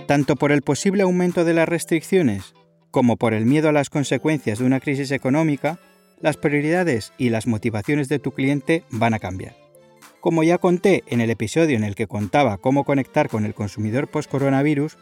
Tanto 0.08 0.36
por 0.36 0.51
el 0.51 0.62
posible 0.62 1.03
aumento 1.03 1.46
de 1.46 1.53
las 1.53 1.70
restricciones 1.70 2.53
como 2.91 3.17
por 3.17 3.33
el 3.33 3.45
miedo 3.45 3.69
a 3.69 3.71
las 3.71 3.89
consecuencias 3.89 4.60
de 4.60 4.65
una 4.65 4.79
crisis 4.79 5.12
económica, 5.12 5.79
las 6.21 6.38
prioridades 6.38 7.13
y 7.17 7.29
las 7.29 7.48
motivaciones 7.48 8.10
de 8.10 8.19
tu 8.19 8.31
cliente 8.31 8.83
van 8.91 9.13
a 9.13 9.19
cambiar. 9.19 9.55
Como 10.19 10.43
ya 10.43 10.60
conté 10.60 11.03
en 11.07 11.19
el 11.19 11.31
episodio 11.31 11.75
en 11.75 11.83
el 11.83 11.95
que 11.95 12.05
contaba 12.05 12.60
cómo 12.60 12.83
conectar 12.83 13.27
con 13.27 13.43
el 13.43 13.55
consumidor 13.55 14.07
post-coronavirus, 14.07 14.98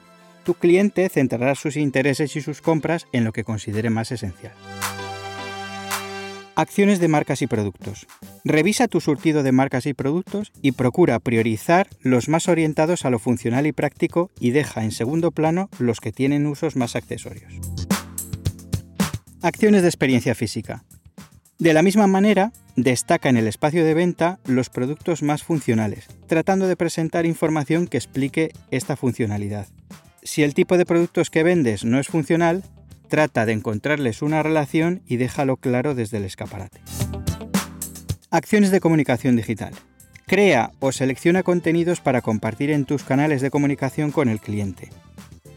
tu 0.46 0.53
cliente 0.53 1.10
centrará 1.10 1.55
sus 1.55 1.75
intereses 1.75 2.36
y 2.38 2.41
sus 2.41 2.62
compras 2.62 3.05
en 3.12 3.25
lo 3.25 3.34
que 3.34 3.43
considere 3.43 3.89
más 3.89 4.12
esencial. 4.13 4.53
Acciones 6.55 7.00
de 7.00 7.08
marcas 7.08 7.41
y 7.41 7.48
productos. 7.48 8.05
Revisa 8.43 8.88
tu 8.88 9.00
surtido 9.00 9.43
de 9.43 9.51
marcas 9.51 9.86
y 9.86 9.93
productos 9.93 10.51
y 10.62 10.74
procura 10.74 11.19
priorizar 11.19 11.88
los 12.01 12.27
más 12.27 12.50
orientados 12.50 13.05
a 13.05 13.10
lo 13.10 13.19
funcional 13.19 13.65
y 13.65 13.72
práctico 13.72 14.29
y 14.39 14.51
deja 14.51 14.84
en 14.84 14.91
segundo 14.91 15.31
plano 15.31 15.69
los 15.79 16.01
que 16.01 16.12
tienen 16.12 16.48
usos 16.48 16.75
más 16.75 16.98
accesorios. 16.98 17.53
Acciones 19.41 19.84
de 19.84 19.88
experiencia 19.88 20.36
física. 20.36 20.84
De 21.60 21.74
la 21.74 21.81
misma 21.81 22.08
manera, 22.08 22.51
destaca 22.75 23.29
en 23.29 23.38
el 23.38 23.48
espacio 23.48 23.86
de 23.86 23.93
venta 23.93 24.38
los 24.46 24.69
productos 24.69 25.24
más 25.24 25.43
funcionales, 25.43 26.08
tratando 26.27 26.67
de 26.67 26.75
presentar 26.75 27.25
información 27.25 27.88
que 27.88 27.96
explique 27.96 28.51
esta 28.69 28.98
funcionalidad. 28.98 29.67
Si 30.24 30.43
el 30.43 30.53
tipo 30.53 30.77
de 30.77 30.86
productos 30.86 31.29
que 31.29 31.43
vendes 31.43 31.86
no 31.86 32.01
es 32.01 32.08
funcional, 32.08 32.65
trata 33.08 33.46
de 33.46 33.53
encontrarles 33.53 34.22
una 34.22 34.43
relación 34.43 35.03
y 35.08 35.15
déjalo 35.15 35.55
claro 35.55 35.96
desde 35.96 36.17
el 36.17 36.25
escaparate. 36.25 36.81
Acciones 38.31 38.72
de 38.72 38.81
comunicación 38.81 39.38
digital. 39.38 39.74
Crea 40.27 40.74
o 40.79 40.91
selecciona 40.91 41.43
contenidos 41.43 42.01
para 42.01 42.22
compartir 42.22 42.72
en 42.72 42.84
tus 42.84 43.05
canales 43.05 43.39
de 43.39 43.51
comunicación 43.51 44.12
con 44.12 44.27
el 44.27 44.41
cliente. 44.41 44.89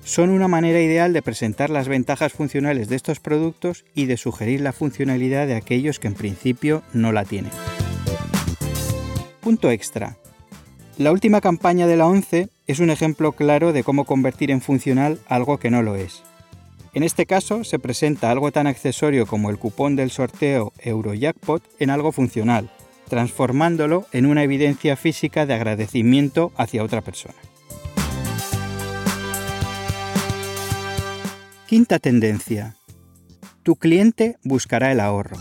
Son 0.04 0.30
una 0.30 0.49
manera 0.49 0.80
ideal 0.80 1.12
de 1.12 1.23
presentar 1.23 1.71
las 1.71 1.87
ventajas 1.87 2.32
funcionales 2.32 2.88
de 2.88 2.97
estos 2.97 3.21
productos 3.21 3.85
y 3.94 4.06
de 4.06 4.16
sugerir 4.16 4.61
la 4.61 4.73
funcionalidad 4.73 5.47
de 5.47 5.54
aquellos 5.54 6.00
que 6.00 6.09
en 6.09 6.14
principio 6.14 6.82
no 6.92 7.12
la 7.12 7.25
tienen. 7.25 7.52
Punto 9.40 9.71
extra. 9.71 10.16
La 10.99 11.12
última 11.12 11.40
campaña 11.40 11.87
de 11.87 11.97
la 11.97 12.06
11 12.06 12.49
es 12.66 12.80
un 12.80 12.90
ejemplo 12.90 13.32
claro 13.32 13.73
de 13.73 13.85
cómo 13.85 14.04
convertir 14.04 14.50
en 14.50 14.61
funcional 14.61 15.21
algo 15.28 15.59
que 15.59 15.71
no 15.71 15.82
lo 15.82 15.94
es. 15.94 16.23
En 16.94 17.04
este 17.04 17.25
caso 17.25 17.64
se 17.64 17.78
presenta 17.78 18.30
algo 18.30 18.50
tan 18.52 18.66
accesorio 18.66 19.26
como 19.26 19.50
el 19.50 19.59
cupón 19.59 19.97
del 19.97 20.11
sorteo 20.11 20.73
Eurojackpot 20.78 21.62
en 21.78 21.90
algo 21.90 22.12
funcional, 22.12 22.71
transformándolo 23.09 24.06
en 24.12 24.26
una 24.26 24.42
evidencia 24.42 24.97
física 24.97 25.47
de 25.47 25.54
agradecimiento 25.54 26.52
hacia 26.56 26.82
otra 26.82 27.00
persona. 27.00 27.35
Quinta 31.73 31.99
tendencia. 31.99 32.76
Tu 33.62 33.76
cliente 33.76 34.37
buscará 34.45 34.93
el 34.93 35.00
ahorro. 35.00 35.38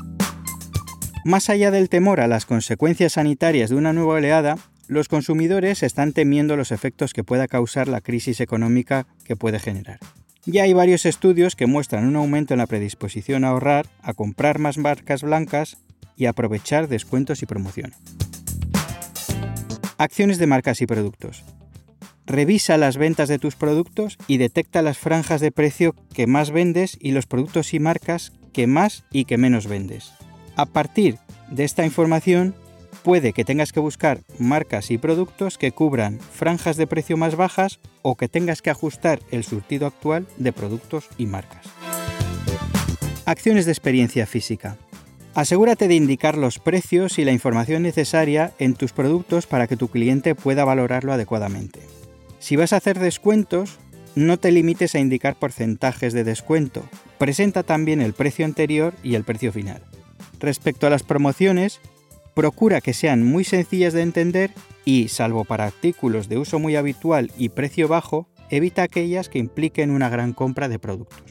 Más 1.25 1.49
allá 1.49 1.71
del 1.71 1.89
temor 1.89 2.21
a 2.21 2.29
las 2.29 2.45
consecuencias 2.45 3.11
sanitarias 3.11 3.69
de 3.69 3.75
una 3.75 3.91
nueva 3.91 4.13
oleada, 4.13 4.55
los 4.87 5.09
consumidores 5.09 5.83
están 5.83 6.13
temiendo 6.13 6.55
los 6.55 6.71
efectos 6.71 7.11
que 7.11 7.25
pueda 7.25 7.49
causar 7.49 7.89
la 7.89 7.99
crisis 7.99 8.39
económica 8.39 9.07
que 9.25 9.35
puede 9.35 9.59
generar. 9.59 9.99
Ya 10.45 10.63
hay 10.63 10.71
varios 10.71 11.05
estudios 11.05 11.57
que 11.57 11.67
muestran 11.67 12.07
un 12.07 12.15
aumento 12.15 12.53
en 12.53 12.59
la 12.59 12.67
predisposición 12.67 13.43
a 13.43 13.49
ahorrar, 13.49 13.87
a 14.01 14.13
comprar 14.13 14.57
más 14.57 14.77
marcas 14.77 15.23
blancas 15.23 15.79
y 16.15 16.27
a 16.27 16.29
aprovechar 16.29 16.87
descuentos 16.87 17.43
y 17.43 17.45
promoción. 17.45 17.93
Acciones 19.97 20.37
de 20.37 20.47
marcas 20.47 20.81
y 20.81 20.85
productos. 20.85 21.43
Revisa 22.31 22.77
las 22.77 22.95
ventas 22.95 23.27
de 23.27 23.39
tus 23.39 23.57
productos 23.57 24.17
y 24.25 24.37
detecta 24.37 24.81
las 24.81 24.97
franjas 24.97 25.41
de 25.41 25.51
precio 25.51 25.93
que 26.13 26.27
más 26.27 26.49
vendes 26.49 26.97
y 27.01 27.11
los 27.11 27.25
productos 27.25 27.73
y 27.73 27.79
marcas 27.81 28.31
que 28.53 28.67
más 28.67 29.03
y 29.11 29.25
que 29.25 29.37
menos 29.37 29.67
vendes. 29.67 30.13
A 30.55 30.65
partir 30.65 31.17
de 31.49 31.65
esta 31.65 31.85
información, 31.85 32.55
puede 33.03 33.33
que 33.33 33.43
tengas 33.43 33.73
que 33.73 33.81
buscar 33.81 34.21
marcas 34.39 34.91
y 34.91 34.97
productos 34.97 35.57
que 35.57 35.73
cubran 35.73 36.21
franjas 36.21 36.77
de 36.77 36.87
precio 36.87 37.17
más 37.17 37.35
bajas 37.35 37.81
o 38.01 38.15
que 38.15 38.29
tengas 38.29 38.61
que 38.61 38.69
ajustar 38.69 39.19
el 39.31 39.43
surtido 39.43 39.85
actual 39.85 40.25
de 40.37 40.53
productos 40.53 41.09
y 41.17 41.25
marcas. 41.25 41.65
Acciones 43.25 43.65
de 43.65 43.73
experiencia 43.73 44.25
física. 44.25 44.77
Asegúrate 45.35 45.89
de 45.89 45.95
indicar 45.95 46.37
los 46.37 46.59
precios 46.59 47.19
y 47.19 47.25
la 47.25 47.33
información 47.33 47.83
necesaria 47.83 48.53
en 48.57 48.73
tus 48.73 48.93
productos 48.93 49.47
para 49.47 49.67
que 49.67 49.75
tu 49.75 49.89
cliente 49.89 50.33
pueda 50.33 50.63
valorarlo 50.63 51.11
adecuadamente. 51.11 51.81
Si 52.41 52.55
vas 52.55 52.73
a 52.73 52.77
hacer 52.77 52.97
descuentos, 52.97 53.77
no 54.15 54.37
te 54.37 54.51
limites 54.51 54.95
a 54.95 54.99
indicar 54.99 55.35
porcentajes 55.35 56.11
de 56.11 56.23
descuento. 56.23 56.83
Presenta 57.19 57.61
también 57.61 58.01
el 58.01 58.13
precio 58.13 58.45
anterior 58.45 58.95
y 59.03 59.13
el 59.13 59.23
precio 59.23 59.53
final. 59.53 59.83
Respecto 60.39 60.87
a 60.87 60.89
las 60.89 61.03
promociones, 61.03 61.79
procura 62.33 62.81
que 62.81 62.93
sean 62.93 63.23
muy 63.23 63.43
sencillas 63.43 63.93
de 63.93 64.01
entender 64.01 64.51
y, 64.85 65.09
salvo 65.09 65.45
para 65.45 65.65
artículos 65.65 66.29
de 66.29 66.39
uso 66.39 66.57
muy 66.57 66.75
habitual 66.75 67.31
y 67.37 67.49
precio 67.49 67.87
bajo, 67.87 68.27
evita 68.49 68.81
aquellas 68.81 69.29
que 69.29 69.37
impliquen 69.37 69.91
una 69.91 70.09
gran 70.09 70.33
compra 70.33 70.67
de 70.67 70.79
productos. 70.79 71.23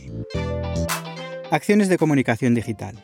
Acciones 1.50 1.88
de 1.88 1.98
comunicación 1.98 2.54
digital. 2.54 3.02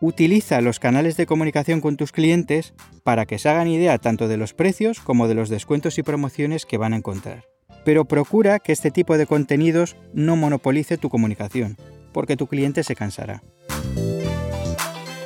Utiliza 0.00 0.60
los 0.60 0.80
canales 0.80 1.16
de 1.16 1.26
comunicación 1.26 1.80
con 1.80 1.96
tus 1.96 2.12
clientes 2.12 2.74
para 3.04 3.26
que 3.26 3.38
se 3.38 3.48
hagan 3.48 3.68
idea 3.68 3.98
tanto 3.98 4.28
de 4.28 4.36
los 4.36 4.52
precios 4.52 5.00
como 5.00 5.28
de 5.28 5.34
los 5.34 5.48
descuentos 5.48 5.98
y 5.98 6.02
promociones 6.02 6.66
que 6.66 6.78
van 6.78 6.92
a 6.92 6.96
encontrar. 6.96 7.44
Pero 7.84 8.04
procura 8.04 8.58
que 8.58 8.72
este 8.72 8.90
tipo 8.90 9.16
de 9.16 9.26
contenidos 9.26 9.96
no 10.12 10.36
monopolice 10.36 10.98
tu 10.98 11.10
comunicación, 11.10 11.76
porque 12.12 12.36
tu 12.36 12.46
cliente 12.46 12.82
se 12.82 12.96
cansará. 12.96 13.42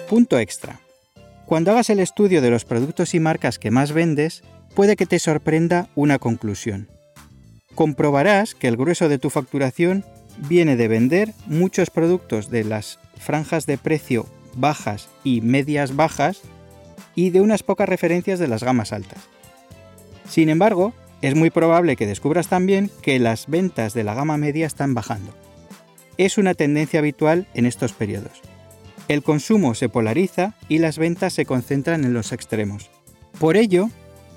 Punto 0.09 0.39
extra. 0.39 0.81
Cuando 1.47 1.71
hagas 1.71 1.91
el 1.91 2.01
estudio 2.01 2.43
de 2.43 2.51
los 2.51 2.65
productos 2.65 3.15
y 3.15 3.21
marcas 3.21 3.59
que 3.59 3.71
más 3.71 3.93
vendes, 3.93 4.43
puede 4.75 4.97
que 4.97 5.07
te 5.07 5.19
sorprenda 5.19 5.89
una 5.95 6.19
conclusión. 6.19 6.89
Comprobarás 7.75 8.55
que 8.55 8.69
el 8.69 8.77
grueso 8.77 9.09
de 9.09 9.19
tu 9.19 9.31
facturación 9.31 10.05
viene 10.49 10.77
de 10.77 10.89
vender 10.89 11.33
muchos 11.47 11.91
productos 11.91 12.51
de 12.51 12.65
las 12.65 12.99
franjas 13.19 13.67
de 13.67 13.79
precio 13.79 14.27
bajas 14.61 15.09
y 15.25 15.41
medias 15.41 15.97
bajas 15.97 16.43
y 17.15 17.31
de 17.31 17.41
unas 17.41 17.63
pocas 17.63 17.89
referencias 17.89 18.39
de 18.39 18.49
las 18.49 18.63
gamas 18.63 18.93
altas. 18.93 19.29
Sin 20.29 20.49
embargo, 20.49 20.93
es 21.21 21.35
muy 21.35 21.51
probable 21.51 21.97
que 21.97 22.07
descubras 22.07 22.49
también 22.49 22.91
que 23.03 23.19
las 23.19 23.49
ventas 23.49 23.95
de 23.95 24.05
la 24.05 24.15
gama 24.15 24.37
media 24.37 24.67
están 24.67 24.95
bajando. 24.95 25.35
Es 26.17 26.39
una 26.39 26.55
tendencia 26.55 27.01
habitual 27.01 27.47
en 27.55 27.67
estos 27.67 27.93
periodos. 27.93 28.41
El 29.09 29.23
consumo 29.23 29.75
se 29.75 29.89
polariza 29.89 30.55
y 30.69 30.79
las 30.79 30.99
ventas 30.99 31.33
se 31.33 31.47
concentran 31.47 32.05
en 32.05 32.13
los 32.13 32.33
extremos. 32.33 32.91
Por 33.41 33.57
ello, 33.57 33.89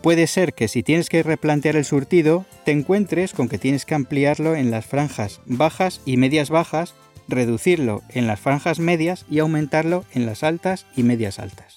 puede 0.01 0.27
ser 0.27 0.53
que 0.53 0.67
si 0.67 0.81
tienes 0.81 1.09
que 1.09 1.23
replantear 1.23 1.75
el 1.75 1.85
surtido, 1.85 2.45
te 2.65 2.71
encuentres 2.71 3.33
con 3.33 3.49
que 3.49 3.57
tienes 3.57 3.85
que 3.85 3.95
ampliarlo 3.95 4.55
en 4.55 4.71
las 4.71 4.85
franjas 4.85 5.41
bajas 5.45 6.01
y 6.05 6.17
medias 6.17 6.49
bajas, 6.49 6.95
reducirlo 7.31 8.03
en 8.09 8.27
las 8.27 8.39
franjas 8.39 8.79
medias 8.79 9.25
y 9.29 9.39
aumentarlo 9.39 10.05
en 10.13 10.25
las 10.25 10.43
altas 10.43 10.85
y 10.95 11.03
medias 11.03 11.39
altas. 11.39 11.75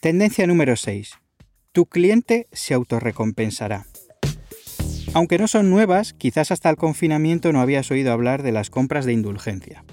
Tendencia 0.00 0.46
número 0.46 0.76
6. 0.76 1.12
Tu 1.72 1.86
cliente 1.86 2.48
se 2.52 2.74
autorrecompensará. 2.74 3.86
Aunque 5.12 5.38
no 5.38 5.46
son 5.46 5.70
nuevas, 5.70 6.14
quizás 6.14 6.50
hasta 6.52 6.70
el 6.70 6.76
confinamiento 6.76 7.52
no 7.52 7.60
habías 7.60 7.90
oído 7.90 8.12
hablar 8.12 8.42
de 8.42 8.52
las 8.52 8.70
compras 8.70 9.04
de 9.04 9.12
indulgencia. 9.12 9.84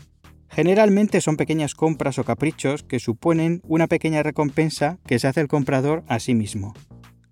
Generalmente 0.50 1.22
son 1.22 1.38
pequeñas 1.38 1.76
compras 1.76 2.18
o 2.20 2.24
caprichos 2.24 2.84
que 2.84 3.00
suponen 3.00 3.62
una 3.68 3.88
pequeña 3.88 4.24
recompensa 4.24 4.98
que 5.06 5.20
se 5.20 5.28
hace 5.28 5.42
el 5.42 5.48
comprador 5.48 6.04
a 6.08 6.20
sí 6.20 6.34
mismo. 6.34 6.74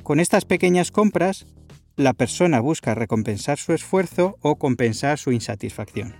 Con 0.04 0.20
estas 0.20 0.46
pequeñas 0.46 0.92
compras, 0.92 1.48
la 1.98 2.14
persona 2.14 2.60
busca 2.60 2.94
recompensar 2.94 3.58
su 3.58 3.74
esfuerzo 3.74 4.38
o 4.42 4.58
compensar 4.58 5.18
su 5.18 5.32
insatisfacción. 5.32 6.16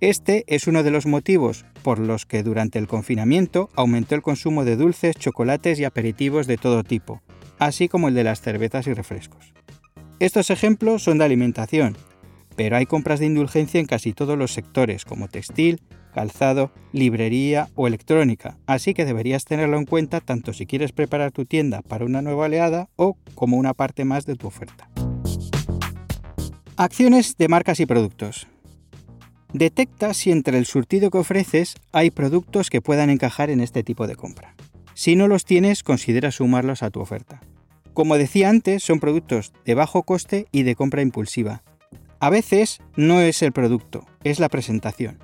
Este 0.00 0.44
es 0.48 0.66
uno 0.66 0.82
de 0.82 0.90
los 0.90 1.06
motivos 1.06 1.64
por 1.82 2.00
los 2.00 2.26
que 2.26 2.42
durante 2.42 2.80
el 2.80 2.88
confinamiento 2.88 3.68
aumentó 3.76 4.16
el 4.16 4.22
consumo 4.22 4.64
de 4.64 4.76
dulces, 4.76 5.14
chocolates 5.14 5.78
y 5.78 5.84
aperitivos 5.84 6.48
de 6.48 6.56
todo 6.56 6.82
tipo, 6.82 7.22
así 7.58 7.88
como 7.88 8.08
el 8.08 8.14
de 8.14 8.24
las 8.24 8.40
cervezas 8.40 8.88
y 8.88 8.94
refrescos. 8.94 9.54
Estos 10.18 10.50
ejemplos 10.50 11.04
son 11.04 11.18
de 11.18 11.24
alimentación, 11.24 11.96
pero 12.56 12.76
hay 12.76 12.86
compras 12.86 13.20
de 13.20 13.26
indulgencia 13.26 13.78
en 13.78 13.86
casi 13.86 14.12
todos 14.12 14.36
los 14.36 14.52
sectores, 14.52 15.04
como 15.04 15.28
textil, 15.28 15.80
calzado, 16.12 16.72
librería 16.92 17.68
o 17.74 17.86
electrónica, 17.86 18.58
así 18.66 18.94
que 18.94 19.04
deberías 19.04 19.44
tenerlo 19.44 19.78
en 19.78 19.86
cuenta 19.86 20.20
tanto 20.20 20.52
si 20.52 20.66
quieres 20.66 20.92
preparar 20.92 21.30
tu 21.30 21.44
tienda 21.44 21.80
para 21.82 22.04
una 22.04 22.22
nueva 22.22 22.46
oleada 22.46 22.88
o 22.96 23.16
como 23.34 23.56
una 23.56 23.72
parte 23.72 24.04
más 24.04 24.26
de 24.26 24.34
tu 24.34 24.48
oferta. 24.48 24.91
Acciones 26.82 27.36
de 27.36 27.46
marcas 27.46 27.78
y 27.78 27.86
productos. 27.86 28.48
Detecta 29.52 30.14
si 30.14 30.32
entre 30.32 30.58
el 30.58 30.66
surtido 30.66 31.12
que 31.12 31.18
ofreces 31.18 31.76
hay 31.92 32.10
productos 32.10 32.70
que 32.70 32.80
puedan 32.80 33.08
encajar 33.08 33.50
en 33.50 33.60
este 33.60 33.84
tipo 33.84 34.08
de 34.08 34.16
compra. 34.16 34.56
Si 34.94 35.14
no 35.14 35.28
los 35.28 35.44
tienes, 35.44 35.84
considera 35.84 36.32
sumarlos 36.32 36.82
a 36.82 36.90
tu 36.90 36.98
oferta. 36.98 37.40
Como 37.94 38.18
decía 38.18 38.48
antes, 38.48 38.82
son 38.82 38.98
productos 38.98 39.52
de 39.64 39.74
bajo 39.74 40.02
coste 40.02 40.48
y 40.50 40.64
de 40.64 40.74
compra 40.74 41.02
impulsiva. 41.02 41.62
A 42.18 42.30
veces 42.30 42.80
no 42.96 43.20
es 43.20 43.42
el 43.42 43.52
producto, 43.52 44.04
es 44.24 44.40
la 44.40 44.48
presentación. 44.48 45.20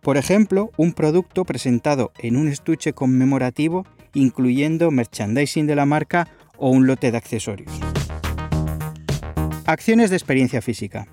Por 0.00 0.16
ejemplo, 0.16 0.70
un 0.76 0.92
producto 0.92 1.44
presentado 1.44 2.12
en 2.20 2.36
un 2.36 2.46
estuche 2.46 2.92
conmemorativo 2.92 3.84
incluyendo 4.12 4.92
merchandising 4.92 5.66
de 5.66 5.74
la 5.74 5.86
marca 5.86 6.28
o 6.56 6.70
un 6.70 6.86
lote 6.86 7.10
de 7.10 7.16
accesorios. 7.18 7.80
Acciones 9.66 10.10
de 10.10 10.16
experiencia 10.16 10.60
física. 10.60 11.08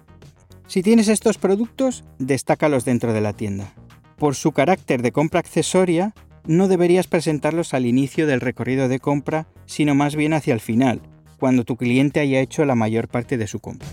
Si 0.67 0.83
tienes 0.83 1.07
estos 1.07 1.37
productos, 1.37 2.03
destácalos 2.19 2.83
dentro 2.83 3.13
de 3.13 3.21
la 3.21 3.31
tienda. 3.31 3.73
Por 4.17 4.35
su 4.35 4.51
carácter 4.51 5.01
de 5.01 5.13
compra 5.13 5.39
accesoria, 5.39 6.13
no 6.45 6.67
deberías 6.67 7.07
presentarlos 7.07 7.73
al 7.73 7.85
inicio 7.85 8.27
del 8.27 8.41
recorrido 8.41 8.89
de 8.89 8.99
compra, 8.99 9.47
sino 9.65 9.95
más 9.95 10.17
bien 10.17 10.33
hacia 10.33 10.53
el 10.53 10.59
final, 10.59 11.01
cuando 11.39 11.63
tu 11.63 11.77
cliente 11.77 12.19
haya 12.19 12.41
hecho 12.41 12.65
la 12.65 12.75
mayor 12.75 13.07
parte 13.07 13.37
de 13.37 13.47
su 13.47 13.61
compra. 13.61 13.87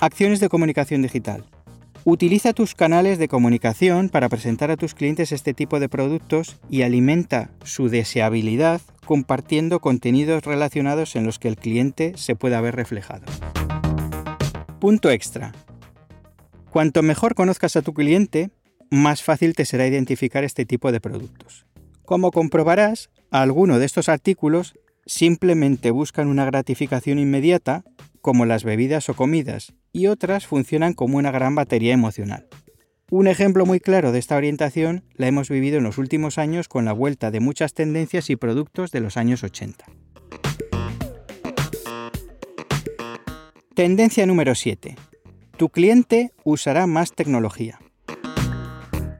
Acciones 0.00 0.38
de 0.38 0.48
comunicación 0.48 1.02
digital. 1.02 1.46
Utiliza 2.08 2.52
tus 2.52 2.76
canales 2.76 3.18
de 3.18 3.26
comunicación 3.26 4.10
para 4.10 4.28
presentar 4.28 4.70
a 4.70 4.76
tus 4.76 4.94
clientes 4.94 5.32
este 5.32 5.54
tipo 5.54 5.80
de 5.80 5.88
productos 5.88 6.56
y 6.70 6.82
alimenta 6.82 7.50
su 7.64 7.88
deseabilidad 7.88 8.80
compartiendo 9.04 9.80
contenidos 9.80 10.44
relacionados 10.44 11.16
en 11.16 11.26
los 11.26 11.40
que 11.40 11.48
el 11.48 11.56
cliente 11.56 12.12
se 12.14 12.36
pueda 12.36 12.60
ver 12.60 12.76
reflejado. 12.76 13.24
Punto 14.78 15.10
extra. 15.10 15.50
Cuanto 16.70 17.02
mejor 17.02 17.34
conozcas 17.34 17.74
a 17.74 17.82
tu 17.82 17.92
cliente, 17.92 18.50
más 18.88 19.24
fácil 19.24 19.56
te 19.56 19.64
será 19.64 19.84
identificar 19.84 20.44
este 20.44 20.64
tipo 20.64 20.92
de 20.92 21.00
productos. 21.00 21.66
Como 22.04 22.30
comprobarás, 22.30 23.10
algunos 23.32 23.80
de 23.80 23.84
estos 23.84 24.08
artículos 24.08 24.78
simplemente 25.06 25.90
buscan 25.90 26.28
una 26.28 26.44
gratificación 26.44 27.18
inmediata, 27.18 27.82
como 28.26 28.44
las 28.44 28.64
bebidas 28.64 29.08
o 29.08 29.14
comidas, 29.14 29.72
y 29.92 30.08
otras 30.08 30.48
funcionan 30.48 30.94
como 30.94 31.16
una 31.16 31.30
gran 31.30 31.54
batería 31.54 31.94
emocional. 31.94 32.48
Un 33.08 33.28
ejemplo 33.28 33.64
muy 33.64 33.78
claro 33.78 34.10
de 34.10 34.18
esta 34.18 34.34
orientación 34.34 35.04
la 35.14 35.28
hemos 35.28 35.48
vivido 35.48 35.78
en 35.78 35.84
los 35.84 35.96
últimos 35.96 36.36
años 36.36 36.66
con 36.66 36.84
la 36.84 36.92
vuelta 36.92 37.30
de 37.30 37.38
muchas 37.38 37.72
tendencias 37.72 38.28
y 38.28 38.34
productos 38.34 38.90
de 38.90 38.98
los 38.98 39.16
años 39.16 39.44
80. 39.44 39.84
Tendencia 43.76 44.26
número 44.26 44.56
7. 44.56 44.96
Tu 45.56 45.68
cliente 45.68 46.32
usará 46.42 46.88
más 46.88 47.12
tecnología. 47.12 47.78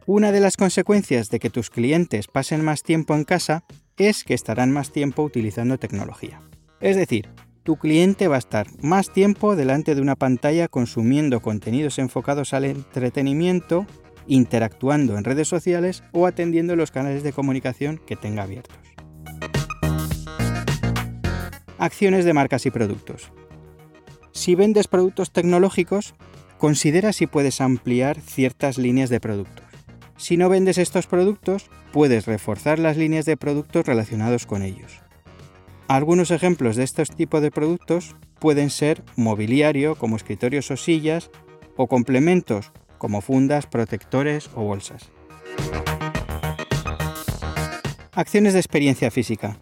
Una 0.04 0.32
de 0.32 0.40
las 0.40 0.56
consecuencias 0.56 1.30
de 1.30 1.38
que 1.38 1.50
tus 1.50 1.70
clientes 1.70 2.26
pasen 2.26 2.64
más 2.64 2.82
tiempo 2.82 3.14
en 3.14 3.22
casa 3.22 3.62
es 3.98 4.24
que 4.24 4.34
estarán 4.34 4.72
más 4.72 4.90
tiempo 4.90 5.22
utilizando 5.22 5.78
tecnología. 5.78 6.42
Es 6.80 6.96
decir, 6.96 7.28
tu 7.66 7.76
cliente 7.76 8.28
va 8.28 8.36
a 8.36 8.38
estar 8.38 8.68
más 8.80 9.12
tiempo 9.12 9.56
delante 9.56 9.96
de 9.96 10.00
una 10.00 10.14
pantalla 10.14 10.68
consumiendo 10.68 11.40
contenidos 11.40 11.98
enfocados 11.98 12.54
al 12.54 12.64
entretenimiento, 12.64 13.86
interactuando 14.28 15.18
en 15.18 15.24
redes 15.24 15.48
sociales 15.48 16.04
o 16.12 16.28
atendiendo 16.28 16.76
los 16.76 16.92
canales 16.92 17.24
de 17.24 17.32
comunicación 17.32 18.00
que 18.06 18.14
tenga 18.14 18.44
abiertos. 18.44 18.78
Acciones 21.76 22.24
de 22.24 22.32
marcas 22.32 22.66
y 22.66 22.70
productos. 22.70 23.32
Si 24.30 24.54
vendes 24.54 24.86
productos 24.86 25.32
tecnológicos, 25.32 26.14
considera 26.58 27.12
si 27.12 27.26
puedes 27.26 27.60
ampliar 27.60 28.20
ciertas 28.20 28.78
líneas 28.78 29.10
de 29.10 29.18
productos. 29.18 29.66
Si 30.16 30.36
no 30.36 30.48
vendes 30.48 30.78
estos 30.78 31.08
productos, 31.08 31.68
puedes 31.92 32.26
reforzar 32.26 32.78
las 32.78 32.96
líneas 32.96 33.24
de 33.24 33.36
productos 33.36 33.84
relacionados 33.84 34.46
con 34.46 34.62
ellos. 34.62 35.00
Algunos 35.88 36.32
ejemplos 36.32 36.74
de 36.74 36.82
estos 36.82 37.10
tipos 37.10 37.40
de 37.42 37.52
productos 37.52 38.16
pueden 38.40 38.70
ser 38.70 39.04
mobiliario 39.14 39.94
como 39.94 40.16
escritorios 40.16 40.70
o 40.72 40.76
sillas 40.76 41.30
o 41.76 41.86
complementos 41.86 42.72
como 42.98 43.20
fundas, 43.20 43.66
protectores 43.66 44.50
o 44.56 44.62
bolsas. 44.62 45.10
Acciones 48.12 48.54
de 48.54 48.58
experiencia 48.58 49.10
física. 49.10 49.58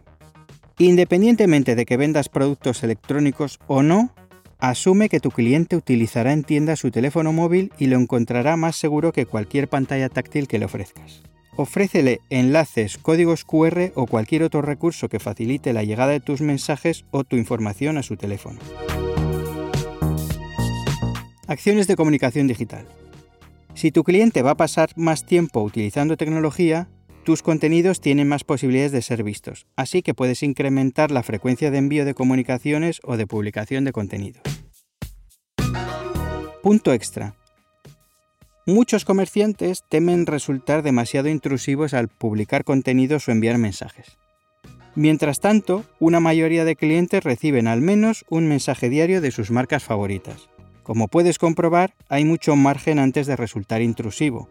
Independientemente 0.78 1.74
de 1.74 1.84
que 1.84 1.96
vendas 1.96 2.28
productos 2.28 2.82
electrónicos 2.82 3.58
o 3.66 3.82
no, 3.82 4.14
asume 4.58 5.08
que 5.10 5.20
tu 5.20 5.30
cliente 5.30 5.76
utilizará 5.76 6.32
en 6.32 6.44
tienda 6.44 6.76
su 6.76 6.90
teléfono 6.90 7.32
móvil 7.32 7.70
y 7.78 7.88
lo 7.88 7.98
encontrará 7.98 8.56
más 8.56 8.76
seguro 8.76 9.12
que 9.12 9.26
cualquier 9.26 9.68
pantalla 9.68 10.08
táctil 10.08 10.48
que 10.48 10.58
le 10.58 10.64
ofrezcas. 10.64 11.22
Ofrécele 11.56 12.20
enlaces, 12.30 12.98
códigos 12.98 13.44
QR 13.44 13.92
o 13.94 14.06
cualquier 14.06 14.42
otro 14.42 14.60
recurso 14.60 15.08
que 15.08 15.20
facilite 15.20 15.72
la 15.72 15.84
llegada 15.84 16.10
de 16.10 16.18
tus 16.18 16.40
mensajes 16.40 17.04
o 17.12 17.22
tu 17.22 17.36
información 17.36 17.96
a 17.96 18.02
su 18.02 18.16
teléfono. 18.16 18.58
Acciones 21.46 21.86
de 21.86 21.94
comunicación 21.94 22.48
digital. 22.48 22.86
Si 23.74 23.92
tu 23.92 24.02
cliente 24.02 24.42
va 24.42 24.52
a 24.52 24.56
pasar 24.56 24.90
más 24.96 25.26
tiempo 25.26 25.62
utilizando 25.62 26.16
tecnología, 26.16 26.88
tus 27.24 27.42
contenidos 27.42 28.00
tienen 28.00 28.26
más 28.26 28.42
posibilidades 28.42 28.92
de 28.92 29.02
ser 29.02 29.22
vistos, 29.22 29.66
así 29.76 30.02
que 30.02 30.12
puedes 30.12 30.42
incrementar 30.42 31.12
la 31.12 31.22
frecuencia 31.22 31.70
de 31.70 31.78
envío 31.78 32.04
de 32.04 32.14
comunicaciones 32.14 33.00
o 33.04 33.16
de 33.16 33.26
publicación 33.26 33.84
de 33.84 33.92
contenido. 33.92 34.40
Punto 36.62 36.92
extra. 36.92 37.36
Muchos 38.66 39.04
comerciantes 39.04 39.84
temen 39.90 40.24
resultar 40.24 40.82
demasiado 40.82 41.28
intrusivos 41.28 41.92
al 41.92 42.08
publicar 42.08 42.64
contenidos 42.64 43.28
o 43.28 43.32
enviar 43.32 43.58
mensajes. 43.58 44.16
Mientras 44.94 45.40
tanto, 45.40 45.84
una 46.00 46.18
mayoría 46.18 46.64
de 46.64 46.74
clientes 46.74 47.22
reciben 47.22 47.66
al 47.66 47.82
menos 47.82 48.24
un 48.30 48.48
mensaje 48.48 48.88
diario 48.88 49.20
de 49.20 49.32
sus 49.32 49.50
marcas 49.50 49.84
favoritas. 49.84 50.48
Como 50.82 51.08
puedes 51.08 51.38
comprobar, 51.38 51.92
hay 52.08 52.24
mucho 52.24 52.56
margen 52.56 52.98
antes 52.98 53.26
de 53.26 53.36
resultar 53.36 53.82
intrusivo. 53.82 54.48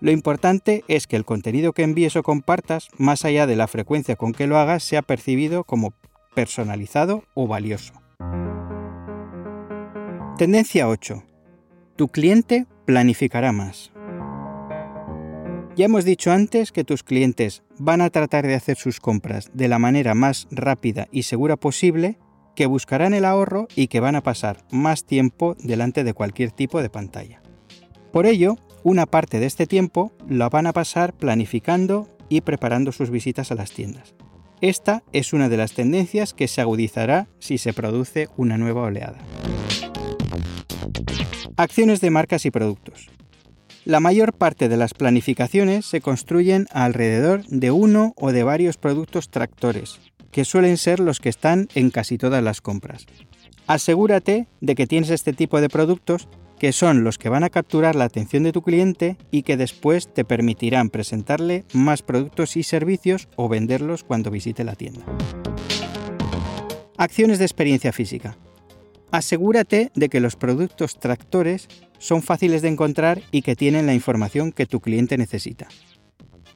Lo 0.00 0.10
importante 0.10 0.82
es 0.88 1.06
que 1.06 1.14
el 1.14 1.24
contenido 1.24 1.72
que 1.72 1.84
envíes 1.84 2.16
o 2.16 2.24
compartas, 2.24 2.88
más 2.98 3.24
allá 3.24 3.46
de 3.46 3.54
la 3.54 3.68
frecuencia 3.68 4.16
con 4.16 4.32
que 4.32 4.48
lo 4.48 4.58
hagas, 4.58 4.82
sea 4.82 5.02
percibido 5.02 5.62
como 5.62 5.94
personalizado 6.34 7.22
o 7.34 7.46
valioso. 7.46 7.92
Tendencia 10.36 10.88
8. 10.88 11.22
Tu 11.94 12.08
cliente 12.08 12.66
planificará 12.84 13.52
más. 13.52 13.92
Ya 15.74 15.86
hemos 15.86 16.04
dicho 16.04 16.30
antes 16.30 16.70
que 16.70 16.84
tus 16.84 17.02
clientes 17.02 17.62
van 17.78 18.02
a 18.02 18.10
tratar 18.10 18.46
de 18.46 18.54
hacer 18.54 18.76
sus 18.76 19.00
compras 19.00 19.50
de 19.54 19.68
la 19.68 19.78
manera 19.78 20.14
más 20.14 20.46
rápida 20.50 21.08
y 21.10 21.22
segura 21.22 21.56
posible, 21.56 22.18
que 22.54 22.66
buscarán 22.66 23.14
el 23.14 23.24
ahorro 23.24 23.68
y 23.74 23.86
que 23.86 24.00
van 24.00 24.14
a 24.14 24.22
pasar 24.22 24.58
más 24.70 25.04
tiempo 25.04 25.56
delante 25.58 26.04
de 26.04 26.12
cualquier 26.12 26.50
tipo 26.50 26.82
de 26.82 26.90
pantalla. 26.90 27.40
Por 28.12 28.26
ello, 28.26 28.56
una 28.82 29.06
parte 29.06 29.40
de 29.40 29.46
este 29.46 29.66
tiempo 29.66 30.12
la 30.28 30.50
van 30.50 30.66
a 30.66 30.74
pasar 30.74 31.14
planificando 31.14 32.08
y 32.28 32.42
preparando 32.42 32.92
sus 32.92 33.08
visitas 33.08 33.50
a 33.50 33.54
las 33.54 33.72
tiendas. 33.72 34.14
Esta 34.60 35.02
es 35.12 35.32
una 35.32 35.48
de 35.48 35.56
las 35.56 35.72
tendencias 35.72 36.34
que 36.34 36.48
se 36.48 36.60
agudizará 36.60 37.28
si 37.38 37.58
se 37.58 37.72
produce 37.72 38.28
una 38.36 38.58
nueva 38.58 38.82
oleada. 38.82 39.18
Acciones 41.62 42.00
de 42.00 42.10
marcas 42.10 42.44
y 42.44 42.50
productos. 42.50 43.08
La 43.84 44.00
mayor 44.00 44.32
parte 44.32 44.68
de 44.68 44.76
las 44.76 44.94
planificaciones 44.94 45.86
se 45.86 46.00
construyen 46.00 46.66
alrededor 46.72 47.46
de 47.46 47.70
uno 47.70 48.14
o 48.16 48.32
de 48.32 48.42
varios 48.42 48.78
productos 48.78 49.30
tractores, 49.30 50.00
que 50.32 50.44
suelen 50.44 50.76
ser 50.76 50.98
los 50.98 51.20
que 51.20 51.28
están 51.28 51.68
en 51.76 51.90
casi 51.90 52.18
todas 52.18 52.42
las 52.42 52.62
compras. 52.62 53.06
Asegúrate 53.68 54.48
de 54.60 54.74
que 54.74 54.88
tienes 54.88 55.10
este 55.10 55.32
tipo 55.32 55.60
de 55.60 55.68
productos 55.68 56.26
que 56.58 56.72
son 56.72 57.04
los 57.04 57.16
que 57.16 57.28
van 57.28 57.44
a 57.44 57.50
capturar 57.50 57.94
la 57.94 58.06
atención 58.06 58.42
de 58.42 58.50
tu 58.50 58.62
cliente 58.62 59.16
y 59.30 59.44
que 59.44 59.56
después 59.56 60.12
te 60.12 60.24
permitirán 60.24 60.90
presentarle 60.90 61.64
más 61.74 62.02
productos 62.02 62.56
y 62.56 62.64
servicios 62.64 63.28
o 63.36 63.48
venderlos 63.48 64.02
cuando 64.02 64.32
visite 64.32 64.64
la 64.64 64.74
tienda. 64.74 65.04
Acciones 66.96 67.38
de 67.38 67.44
experiencia 67.44 67.92
física. 67.92 68.36
Asegúrate 69.12 69.92
de 69.94 70.08
que 70.08 70.20
los 70.20 70.36
productos 70.36 70.98
tractores 70.98 71.68
son 71.98 72.22
fáciles 72.22 72.62
de 72.62 72.68
encontrar 72.68 73.20
y 73.30 73.42
que 73.42 73.54
tienen 73.54 73.84
la 73.84 73.92
información 73.92 74.52
que 74.52 74.64
tu 74.64 74.80
cliente 74.80 75.18
necesita. 75.18 75.68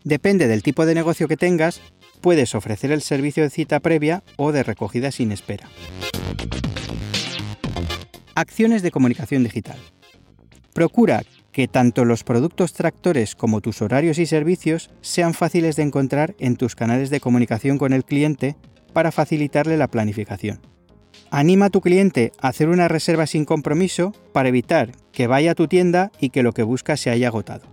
Depende 0.04 0.48
del 0.48 0.62
tipo 0.62 0.86
de 0.86 0.94
negocio 0.94 1.28
que 1.28 1.36
tengas, 1.36 1.82
puedes 2.22 2.54
ofrecer 2.54 2.92
el 2.92 3.02
servicio 3.02 3.42
de 3.42 3.50
cita 3.50 3.80
previa 3.80 4.24
o 4.36 4.52
de 4.52 4.62
recogida 4.62 5.12
sin 5.12 5.32
espera. 5.32 5.68
Acciones 8.34 8.80
de 8.82 8.90
comunicación 8.90 9.44
digital. 9.44 9.78
Procura 10.72 11.24
que 11.52 11.68
tanto 11.68 12.06
los 12.06 12.24
productos 12.24 12.72
tractores 12.72 13.34
como 13.34 13.60
tus 13.60 13.82
horarios 13.82 14.18
y 14.18 14.24
servicios 14.24 14.90
sean 15.02 15.34
fáciles 15.34 15.76
de 15.76 15.82
encontrar 15.82 16.34
en 16.38 16.56
tus 16.56 16.74
canales 16.74 17.10
de 17.10 17.20
comunicación 17.20 17.76
con 17.76 17.92
el 17.92 18.04
cliente 18.04 18.56
para 18.94 19.12
facilitarle 19.12 19.76
la 19.76 19.88
planificación. 19.88 20.75
Anima 21.30 21.66
a 21.66 21.70
tu 21.70 21.80
cliente 21.80 22.32
a 22.40 22.48
hacer 22.48 22.68
una 22.68 22.88
reserva 22.88 23.26
sin 23.26 23.44
compromiso 23.44 24.12
para 24.32 24.48
evitar 24.48 24.92
que 25.12 25.26
vaya 25.26 25.52
a 25.52 25.54
tu 25.54 25.68
tienda 25.68 26.12
y 26.20 26.30
que 26.30 26.42
lo 26.42 26.52
que 26.52 26.62
busca 26.62 26.96
se 26.96 27.10
haya 27.10 27.28
agotado. 27.28 27.66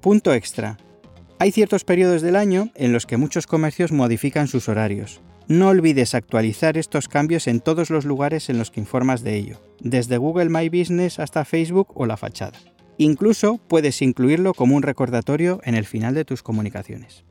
Punto 0.00 0.32
extra. 0.34 0.78
Hay 1.38 1.52
ciertos 1.52 1.84
periodos 1.84 2.22
del 2.22 2.36
año 2.36 2.70
en 2.74 2.92
los 2.92 3.06
que 3.06 3.16
muchos 3.16 3.46
comercios 3.46 3.92
modifican 3.92 4.48
sus 4.48 4.68
horarios. 4.68 5.20
No 5.48 5.68
olvides 5.68 6.14
actualizar 6.14 6.76
estos 6.76 7.08
cambios 7.08 7.46
en 7.46 7.60
todos 7.60 7.90
los 7.90 8.04
lugares 8.04 8.48
en 8.48 8.58
los 8.58 8.70
que 8.70 8.80
informas 8.80 9.22
de 9.22 9.36
ello, 9.36 9.60
desde 9.80 10.16
Google 10.16 10.48
My 10.48 10.68
Business 10.68 11.20
hasta 11.20 11.44
Facebook 11.44 11.88
o 11.94 12.06
la 12.06 12.16
fachada. 12.16 12.58
Incluso 12.98 13.58
puedes 13.58 14.00
incluirlo 14.02 14.54
como 14.54 14.74
un 14.74 14.82
recordatorio 14.82 15.60
en 15.64 15.74
el 15.74 15.84
final 15.84 16.14
de 16.14 16.24
tus 16.24 16.42
comunicaciones. 16.42 17.24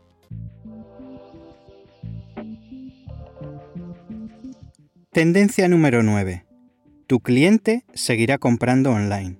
Tendencia 5.15 5.69
número 5.69 6.04
9. 6.04 6.43
Tu 7.08 7.21
cliente 7.21 7.86
seguirá 7.93 8.38
comprando 8.38 8.91
online. 8.91 9.38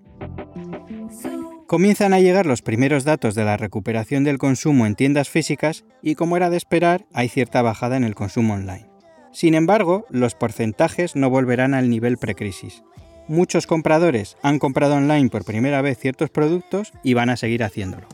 Comienzan 1.68 2.14
a 2.14 2.22
llegar 2.22 2.46
los 2.46 2.62
primeros 2.62 3.04
datos 3.04 3.36
de 3.36 3.44
la 3.44 3.58
recuperación 3.58 4.24
del 4.24 4.38
consumo 4.38 4.86
en 4.86 4.96
tiendas 4.96 5.28
físicas 5.28 5.84
y 6.02 6.16
como 6.16 6.38
era 6.38 6.50
de 6.50 6.56
esperar, 6.56 7.06
hay 7.12 7.28
cierta 7.28 7.62
bajada 7.62 7.98
en 7.98 8.06
el 8.06 8.16
consumo 8.16 8.54
online. 8.54 8.88
Sin 9.34 9.54
embargo, 9.54 10.06
los 10.10 10.34
porcentajes 10.34 11.18
no 11.18 11.30
volverán 11.30 11.74
al 11.74 11.90
nivel 11.90 12.18
precrisis. 12.18 12.82
muchos 13.28 13.68
compradores 13.68 14.38
han 14.44 14.60
comprado 14.60 14.96
online 14.96 15.28
por 15.28 15.44
primera 15.44 15.82
vez 15.82 15.98
ciertos 15.98 16.30
productos 16.30 16.94
y 17.04 17.16
van 17.16 17.30
a 17.30 17.36
seguir 17.36 17.66
haciéndolo. 17.66 18.08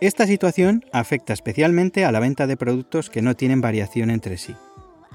Esta 0.00 0.24
situación 0.28 0.84
afecta 0.92 1.32
especialmente 1.32 2.04
a 2.04 2.12
la 2.12 2.20
venta 2.20 2.46
de 2.46 2.56
productos 2.56 3.10
que 3.10 3.22
no 3.22 3.34
tienen 3.34 3.60
variación 3.60 4.10
entre 4.10 4.36
sí. 4.36 4.54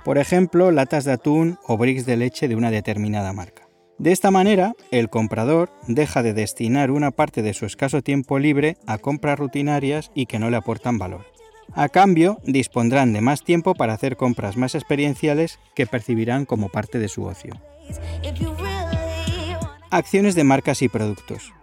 Por 0.03 0.17
ejemplo, 0.17 0.71
latas 0.71 1.05
de 1.05 1.11
atún 1.11 1.59
o 1.67 1.77
bricks 1.77 2.05
de 2.05 2.17
leche 2.17 2.47
de 2.47 2.55
una 2.55 2.71
determinada 2.71 3.33
marca. 3.33 3.67
De 3.99 4.11
esta 4.11 4.31
manera, 4.31 4.73
el 4.89 5.09
comprador 5.09 5.69
deja 5.87 6.23
de 6.23 6.33
destinar 6.33 6.89
una 6.89 7.11
parte 7.11 7.43
de 7.43 7.53
su 7.53 7.67
escaso 7.67 8.01
tiempo 8.01 8.39
libre 8.39 8.77
a 8.87 8.97
compras 8.97 9.37
rutinarias 9.37 10.09
y 10.15 10.25
que 10.25 10.39
no 10.39 10.49
le 10.49 10.57
aportan 10.57 10.97
valor. 10.97 11.27
A 11.73 11.87
cambio, 11.87 12.39
dispondrán 12.43 13.13
de 13.13 13.21
más 13.21 13.43
tiempo 13.43 13.75
para 13.75 13.93
hacer 13.93 14.17
compras 14.17 14.57
más 14.57 14.73
experienciales 14.73 15.59
que 15.75 15.85
percibirán 15.85 16.45
como 16.45 16.69
parte 16.69 16.97
de 16.97 17.07
su 17.07 17.23
ocio. 17.25 17.53
Acciones 19.91 20.33
de 20.33 20.43
marcas 20.43 20.81
y 20.81 20.89
productos. 20.89 21.53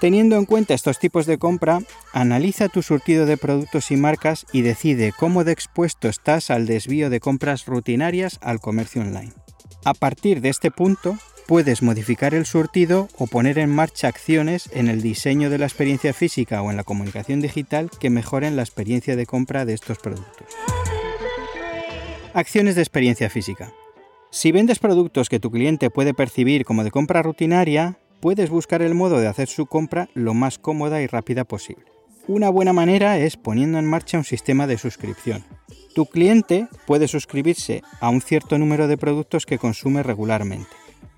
Teniendo 0.00 0.36
en 0.36 0.46
cuenta 0.46 0.72
estos 0.72 0.98
tipos 0.98 1.26
de 1.26 1.36
compra, 1.36 1.80
analiza 2.14 2.70
tu 2.70 2.80
surtido 2.80 3.26
de 3.26 3.36
productos 3.36 3.90
y 3.90 3.96
marcas 3.96 4.46
y 4.50 4.62
decide 4.62 5.12
cómo 5.16 5.44
de 5.44 5.52
expuesto 5.52 6.08
estás 6.08 6.50
al 6.50 6.66
desvío 6.66 7.10
de 7.10 7.20
compras 7.20 7.66
rutinarias 7.66 8.38
al 8.40 8.60
comercio 8.60 9.02
online. 9.02 9.34
A 9.84 9.92
partir 9.92 10.40
de 10.40 10.48
este 10.48 10.70
punto, 10.70 11.18
puedes 11.46 11.82
modificar 11.82 12.32
el 12.32 12.46
surtido 12.46 13.08
o 13.18 13.26
poner 13.26 13.58
en 13.58 13.68
marcha 13.68 14.08
acciones 14.08 14.70
en 14.72 14.88
el 14.88 15.02
diseño 15.02 15.50
de 15.50 15.58
la 15.58 15.66
experiencia 15.66 16.14
física 16.14 16.62
o 16.62 16.70
en 16.70 16.78
la 16.78 16.84
comunicación 16.84 17.42
digital 17.42 17.90
que 18.00 18.08
mejoren 18.08 18.56
la 18.56 18.62
experiencia 18.62 19.16
de 19.16 19.26
compra 19.26 19.66
de 19.66 19.74
estos 19.74 19.98
productos. 19.98 20.46
Acciones 22.32 22.74
de 22.74 22.80
experiencia 22.80 23.28
física. 23.28 23.74
Si 24.30 24.50
vendes 24.50 24.78
productos 24.78 25.28
que 25.28 25.40
tu 25.40 25.50
cliente 25.50 25.90
puede 25.90 26.14
percibir 26.14 26.64
como 26.64 26.84
de 26.84 26.90
compra 26.90 27.20
rutinaria, 27.20 27.98
puedes 28.20 28.50
buscar 28.50 28.82
el 28.82 28.94
modo 28.94 29.18
de 29.18 29.26
hacer 29.26 29.48
su 29.48 29.66
compra 29.66 30.08
lo 30.14 30.34
más 30.34 30.58
cómoda 30.58 31.00
y 31.02 31.06
rápida 31.06 31.44
posible. 31.44 31.84
Una 32.28 32.50
buena 32.50 32.72
manera 32.72 33.18
es 33.18 33.36
poniendo 33.36 33.78
en 33.78 33.86
marcha 33.86 34.18
un 34.18 34.24
sistema 34.24 34.66
de 34.66 34.78
suscripción. 34.78 35.44
Tu 35.94 36.06
cliente 36.06 36.68
puede 36.86 37.08
suscribirse 37.08 37.82
a 38.00 38.08
un 38.10 38.20
cierto 38.20 38.58
número 38.58 38.86
de 38.86 38.96
productos 38.96 39.46
que 39.46 39.58
consume 39.58 40.02
regularmente. 40.02 40.68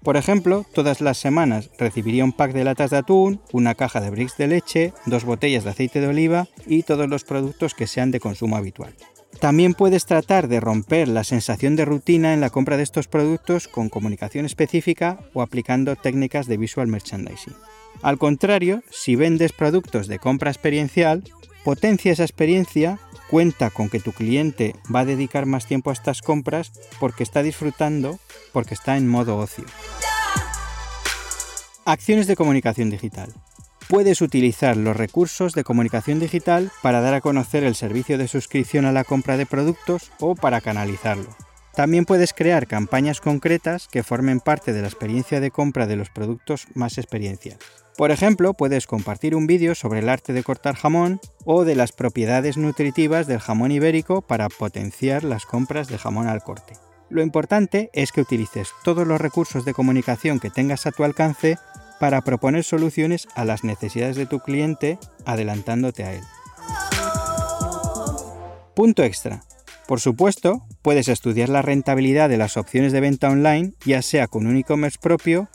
Por 0.03 0.17
ejemplo, 0.17 0.65
todas 0.75 1.01
las 1.01 1.19
semanas 1.19 1.71
recibiría 1.79 2.25
un 2.25 2.33
pack 2.33 2.53
de 2.53 2.65
latas 2.65 2.91
de 2.91 2.97
atún, 2.97 3.41
una 3.53 3.75
caja 3.75 4.01
de 4.01 4.11
bricks 4.11 4.37
de 4.37 4.49
leche, 4.49 4.93
dos 5.07 5.25
botellas 5.25 5.63
de 5.63 5.71
aceite 5.71 6.01
de 6.01 6.09
oliva 6.09 6.49
y 6.67 6.83
todos 6.83 7.09
los 7.09 7.23
productos 7.23 7.75
que 7.75 7.87
sean 7.87 8.11
de 8.11 8.19
consumo 8.19 8.57
habitual. 8.57 8.95
También 9.43 9.75
puedes 9.75 10.07
tratar 10.07 10.47
de 10.47 10.61
romper 10.61 11.09
la 11.09 11.25
sensación 11.25 11.75
de 11.75 11.85
rutina 11.85 12.33
en 12.33 12.41
la 12.41 12.51
compra 12.51 12.77
de 12.77 12.85
estos 12.85 13.09
productos 13.09 13.67
con 13.67 13.89
comunicación 13.89 14.47
específica 14.47 15.19
o 15.35 15.43
aplicando 15.43 15.97
técnicas 15.97 16.47
de 16.47 16.57
visual 16.57 16.87
merchandising. 16.87 17.53
Al 18.03 18.19
contrario, 18.19 18.85
si 18.93 19.17
vendes 19.17 19.51
productos 19.51 20.07
de 20.07 20.21
compra 20.21 20.53
experiencial, 20.53 21.25
potencia 21.65 22.13
esa 22.13 22.23
experiencia, 22.23 23.01
cuenta 23.29 23.71
con 23.71 23.89
que 23.89 23.99
tu 23.99 24.13
cliente 24.13 24.77
va 24.95 25.01
a 25.01 25.07
dedicar 25.07 25.45
más 25.45 25.67
tiempo 25.67 25.91
a 25.91 25.95
estas 25.95 26.23
compras 26.23 26.71
porque 27.01 27.25
está 27.25 27.43
disfrutando, 27.43 28.21
porque 28.53 28.75
está 28.75 28.97
en 28.97 29.09
modo 29.09 29.39
ocio. 29.39 29.65
Acciones 31.85 32.29
de 32.29 32.37
comunicación 32.37 32.91
digital. 32.91 33.33
Puedes 33.89 34.23
utilizar 34.23 34.77
los 34.77 34.97
recursos 34.97 35.53
de 35.53 35.65
comunicación 35.65 36.19
digital 36.19 36.71
para 36.83 37.01
dar 37.01 37.15
a 37.15 37.21
conocer 37.21 37.65
el 37.65 37.75
servicio 37.75 38.17
de 38.19 38.29
suscripción 38.29 38.87
a 38.87 38.93
la 38.93 39.05
compra 39.05 39.37
de 39.37 39.47
productos 39.47 40.11
o 40.19 40.35
para 40.35 40.61
canalizarlo. 40.61 41.29
También 41.75 42.05
puedes 42.05 42.35
crear 42.35 42.67
campañas 42.67 43.21
concretas 43.21 43.89
que 43.89 44.03
formen 44.03 44.41
parte 44.41 44.73
de 44.73 44.83
la 44.83 44.89
experiencia 44.89 45.41
de 45.41 45.51
compra 45.51 45.87
de 45.87 45.97
los 45.97 46.11
productos 46.11 46.67
más 46.75 46.99
experienciales. 46.99 47.65
Por 47.97 48.11
ejemplo, 48.11 48.55
puedes 48.55 48.87
compartir 48.87 49.35
un 49.35 49.47
vídeo 49.47 49.75
sobre 49.75 50.01
el 50.01 50.09
arte 50.09 50.33
de 50.33 50.43
cortar 50.43 50.75
jamón 50.75 51.21
o 51.45 51.65
de 51.65 51.75
las 51.75 51.93
propiedades 51.93 52.57
nutritivas 52.57 53.27
del 53.27 53.41
jamón 53.41 53.73
ibérico 53.73 54.23
para 54.23 54.49
potenciar 54.49 55.25
las 55.25 55.45
compras 55.47 55.89
de 55.89 55.99
jamón 55.99 56.29
al 56.29 56.43
corte. 56.43 56.75
Lo 57.11 57.23
importante 57.23 57.91
es 57.93 58.13
que 58.13 58.23
utilices 58.23 58.71
todos 58.85 59.07
los 59.07 59.21
recursos 59.21 59.67
de 59.67 59.75
comunicación 59.75 60.41
que 60.41 60.49
tengas 60.49 60.87
a 60.87 60.93
tu 60.93 61.05
alcance 61.05 61.59
para 62.03 62.23
proponer 62.23 62.65
soluciones 62.65 63.29
a 63.37 63.45
las 63.45 63.63
necesidades 63.63 64.17
de 64.17 64.27
tu 64.27 64.41
cliente 64.41 64.99
adelantándote 65.25 66.03
a 66.03 66.15
él. 66.15 66.23
Punto 68.75 69.05
extra. 69.05 69.45
Por 69.87 70.01
supuesto, 70.01 70.67
puedes 70.83 71.07
estudiar 71.07 71.49
la 71.49 71.63
rentabilidad 71.63 72.29
de 72.29 72.39
las 72.39 72.57
opciones 72.57 72.91
de 72.91 72.99
venta 72.99 73.31
online, 73.31 73.75
ya 73.87 74.03
sea 74.03 74.27
con 74.27 74.49
un 74.49 74.57
e-commerce 74.57 74.99
propio 75.01 75.49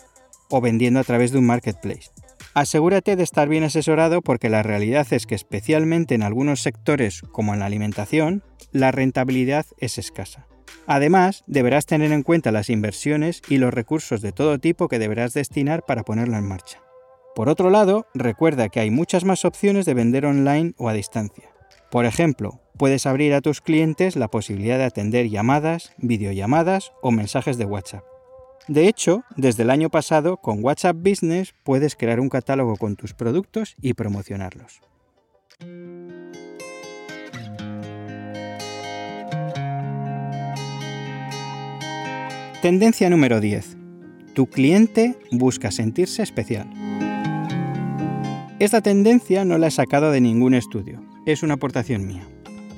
o 0.49 0.61
vendiendo 0.61 1.01
a 1.01 1.03
través 1.03 1.33
de 1.33 1.39
un 1.39 1.47
marketplace. 1.47 2.11
Asegúrate 2.53 3.17
de 3.17 3.23
estar 3.23 3.49
bien 3.49 3.65
asesorado 3.65 4.21
porque 4.21 4.47
la 4.47 4.63
realidad 4.63 5.05
es 5.11 5.25
que 5.25 5.35
especialmente 5.35 6.15
en 6.15 6.23
algunos 6.23 6.61
sectores 6.61 7.23
como 7.33 7.55
en 7.55 7.59
la 7.59 7.65
alimentación, 7.65 8.41
la 8.71 8.93
rentabilidad 8.93 9.65
es 9.79 9.97
escasa. 9.97 10.46
Además, 10.85 11.43
deberás 11.47 11.85
tener 11.85 12.11
en 12.11 12.23
cuenta 12.23 12.51
las 12.51 12.69
inversiones 12.69 13.41
y 13.49 13.57
los 13.57 13.73
recursos 13.73 14.21
de 14.21 14.31
todo 14.31 14.59
tipo 14.59 14.87
que 14.87 14.99
deberás 14.99 15.33
destinar 15.33 15.85
para 15.85 16.03
ponerlo 16.03 16.37
en 16.37 16.47
marcha. 16.47 16.81
Por 17.35 17.49
otro 17.49 17.69
lado, 17.69 18.07
recuerda 18.13 18.69
que 18.69 18.79
hay 18.79 18.89
muchas 18.89 19.23
más 19.23 19.45
opciones 19.45 19.85
de 19.85 19.93
vender 19.93 20.25
online 20.25 20.73
o 20.77 20.89
a 20.89 20.93
distancia. 20.93 21.49
Por 21.91 22.05
ejemplo, 22.05 22.61
puedes 22.77 23.05
abrir 23.05 23.33
a 23.33 23.41
tus 23.41 23.61
clientes 23.61 24.15
la 24.15 24.27
posibilidad 24.27 24.77
de 24.77 24.85
atender 24.85 25.29
llamadas, 25.29 25.93
videollamadas 25.97 26.93
o 27.01 27.11
mensajes 27.11 27.57
de 27.57 27.65
WhatsApp. 27.65 28.03
De 28.67 28.87
hecho, 28.87 29.23
desde 29.37 29.63
el 29.63 29.69
año 29.69 29.89
pasado, 29.89 30.37
con 30.37 30.63
WhatsApp 30.63 30.97
Business 30.97 31.53
puedes 31.63 31.95
crear 31.95 32.19
un 32.19 32.29
catálogo 32.29 32.75
con 32.75 32.95
tus 32.95 33.13
productos 33.13 33.75
y 33.81 33.93
promocionarlos. 33.93 34.81
Tendencia 42.61 43.07
número 43.11 43.39
10. 43.39 43.77
Tu 44.33 44.47
cliente 44.47 45.15
busca 45.31 45.69
sentirse 45.69 46.23
especial. 46.23 46.67
Esta 48.57 48.81
tendencia 48.81 49.45
no 49.45 49.59
la 49.59 49.67
he 49.67 49.71
sacado 49.71 50.11
de 50.11 50.21
ningún 50.21 50.55
estudio, 50.55 50.99
es 51.27 51.43
una 51.43 51.53
aportación 51.53 52.07
mía. 52.07 52.23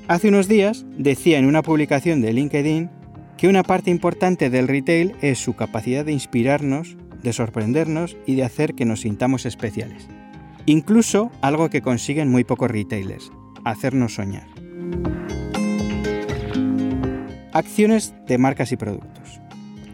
Hace 0.09 0.27
unos 0.27 0.49
días 0.49 0.85
decía 0.97 1.39
en 1.39 1.45
una 1.45 1.61
publicación 1.61 2.19
de 2.21 2.33
LinkedIn 2.33 2.89
que 3.37 3.47
una 3.47 3.63
parte 3.63 3.89
importante 3.89 4.49
del 4.49 4.67
retail 4.67 5.15
es 5.21 5.39
su 5.39 5.55
capacidad 5.55 6.03
de 6.03 6.11
inspirarnos, 6.11 6.97
de 7.23 7.31
sorprendernos 7.31 8.17
y 8.25 8.35
de 8.35 8.43
hacer 8.43 8.75
que 8.75 8.83
nos 8.83 9.01
sintamos 9.01 9.45
especiales. 9.45 10.09
Incluso 10.65 11.31
algo 11.41 11.69
que 11.69 11.81
consiguen 11.81 12.27
muy 12.27 12.43
pocos 12.43 12.69
retailers, 12.69 13.31
hacernos 13.63 14.15
soñar. 14.15 14.47
Acciones 17.53 18.13
de 18.27 18.37
marcas 18.37 18.73
y 18.73 18.75
productos. 18.75 19.18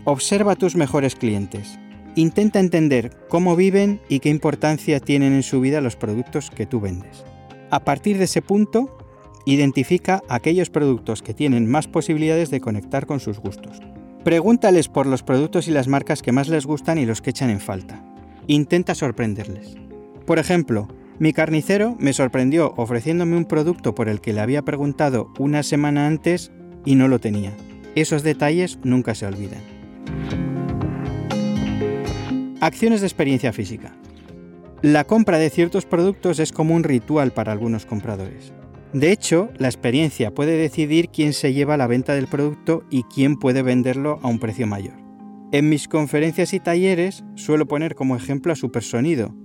Observa 0.08 0.52
a 0.52 0.56
tus 0.56 0.76
mejores 0.76 1.16
clientes. 1.16 1.80
Intenta 2.14 2.60
entender 2.60 3.18
cómo 3.28 3.56
viven 3.56 4.00
y 4.08 4.20
qué 4.20 4.30
importancia 4.30 5.00
tienen 5.00 5.34
en 5.34 5.42
su 5.42 5.60
vida 5.62 5.82
los 5.82 5.96
productos 5.96 6.52
que 6.52 6.68
tú 6.68 6.80
vendes. 6.80 7.26
A 7.72 7.84
partir 7.84 8.20
de 8.20 8.26
ese 8.26 8.44
punto, 8.44 9.00
identifica 9.46 10.22
aquellos 10.30 10.70
productos 10.70 11.24
que 11.24 11.34
tienen 11.34 11.66
más 11.66 11.88
posibilidades 11.88 12.52
de 12.52 12.62
conectar 12.62 13.08
con 13.08 13.20
sus 13.20 13.40
gustos. 13.40 13.80
Pregúntales 14.24 14.90
por 14.90 15.08
los 15.08 15.24
productos 15.24 15.68
y 15.68 15.72
las 15.72 15.88
marcas 15.88 16.22
que 16.22 16.32
más 16.32 16.50
les 16.50 16.68
gustan 16.68 17.00
y 17.00 17.08
los 17.08 17.24
que 17.24 17.32
echan 17.32 17.50
en 17.50 17.60
falta. 17.60 18.06
Intenta 18.46 18.94
sorprenderles. 18.94 19.76
Por 20.28 20.38
ejemplo, 20.38 20.88
mi 21.18 21.34
carnicero 21.34 21.96
me 21.98 22.14
sorprendió 22.14 22.76
ofreciéndome 22.78 23.38
un 23.38 23.46
producto 23.46 23.96
por 23.96 24.08
el 24.08 24.22
que 24.22 24.34
le 24.34 24.42
había 24.42 24.62
preguntado 24.62 25.34
una 25.40 25.64
semana 25.64 26.06
antes 26.06 26.52
y 26.86 26.94
no 26.94 27.08
lo 27.08 27.18
tenía. 27.18 27.54
Esos 27.96 28.22
detalles 28.22 28.78
nunca 28.84 29.16
se 29.16 29.26
olvidan. 29.26 29.75
Acciones 32.62 33.02
de 33.02 33.08
experiencia 33.08 33.54
física. 33.54 33.96
La 34.82 35.04
compra 35.04 35.38
de 35.38 35.50
ciertos 35.50 35.86
productos 35.86 36.40
es 36.40 36.52
como 36.52 36.76
un 36.76 36.84
ritual 36.84 37.32
para 37.32 37.52
algunos 37.52 37.86
compradores. 37.86 38.54
De 38.94 39.12
hecho, 39.12 39.50
la 39.58 39.68
experiencia 39.68 40.34
puede 40.34 40.58
decidir 40.58 41.10
quién 41.10 41.34
se 41.34 41.54
lleva 41.54 41.76
la 41.76 41.88
venta 41.88 42.14
del 42.14 42.28
producto 42.28 42.84
y 42.90 43.04
quién 43.04 43.38
puede 43.38 43.62
venderlo 43.62 44.20
a 44.22 44.28
un 44.28 44.40
precio 44.40 44.68
mayor. 44.68 44.94
En 45.52 45.70
mis 45.70 45.88
conferencias 45.88 46.54
y 46.54 46.60
talleres 46.60 47.24
suelo 47.36 47.68
poner 47.68 47.96
como 47.96 48.16
ejemplo 48.16 48.54
a 48.54 48.56
Supersonido, 48.56 49.36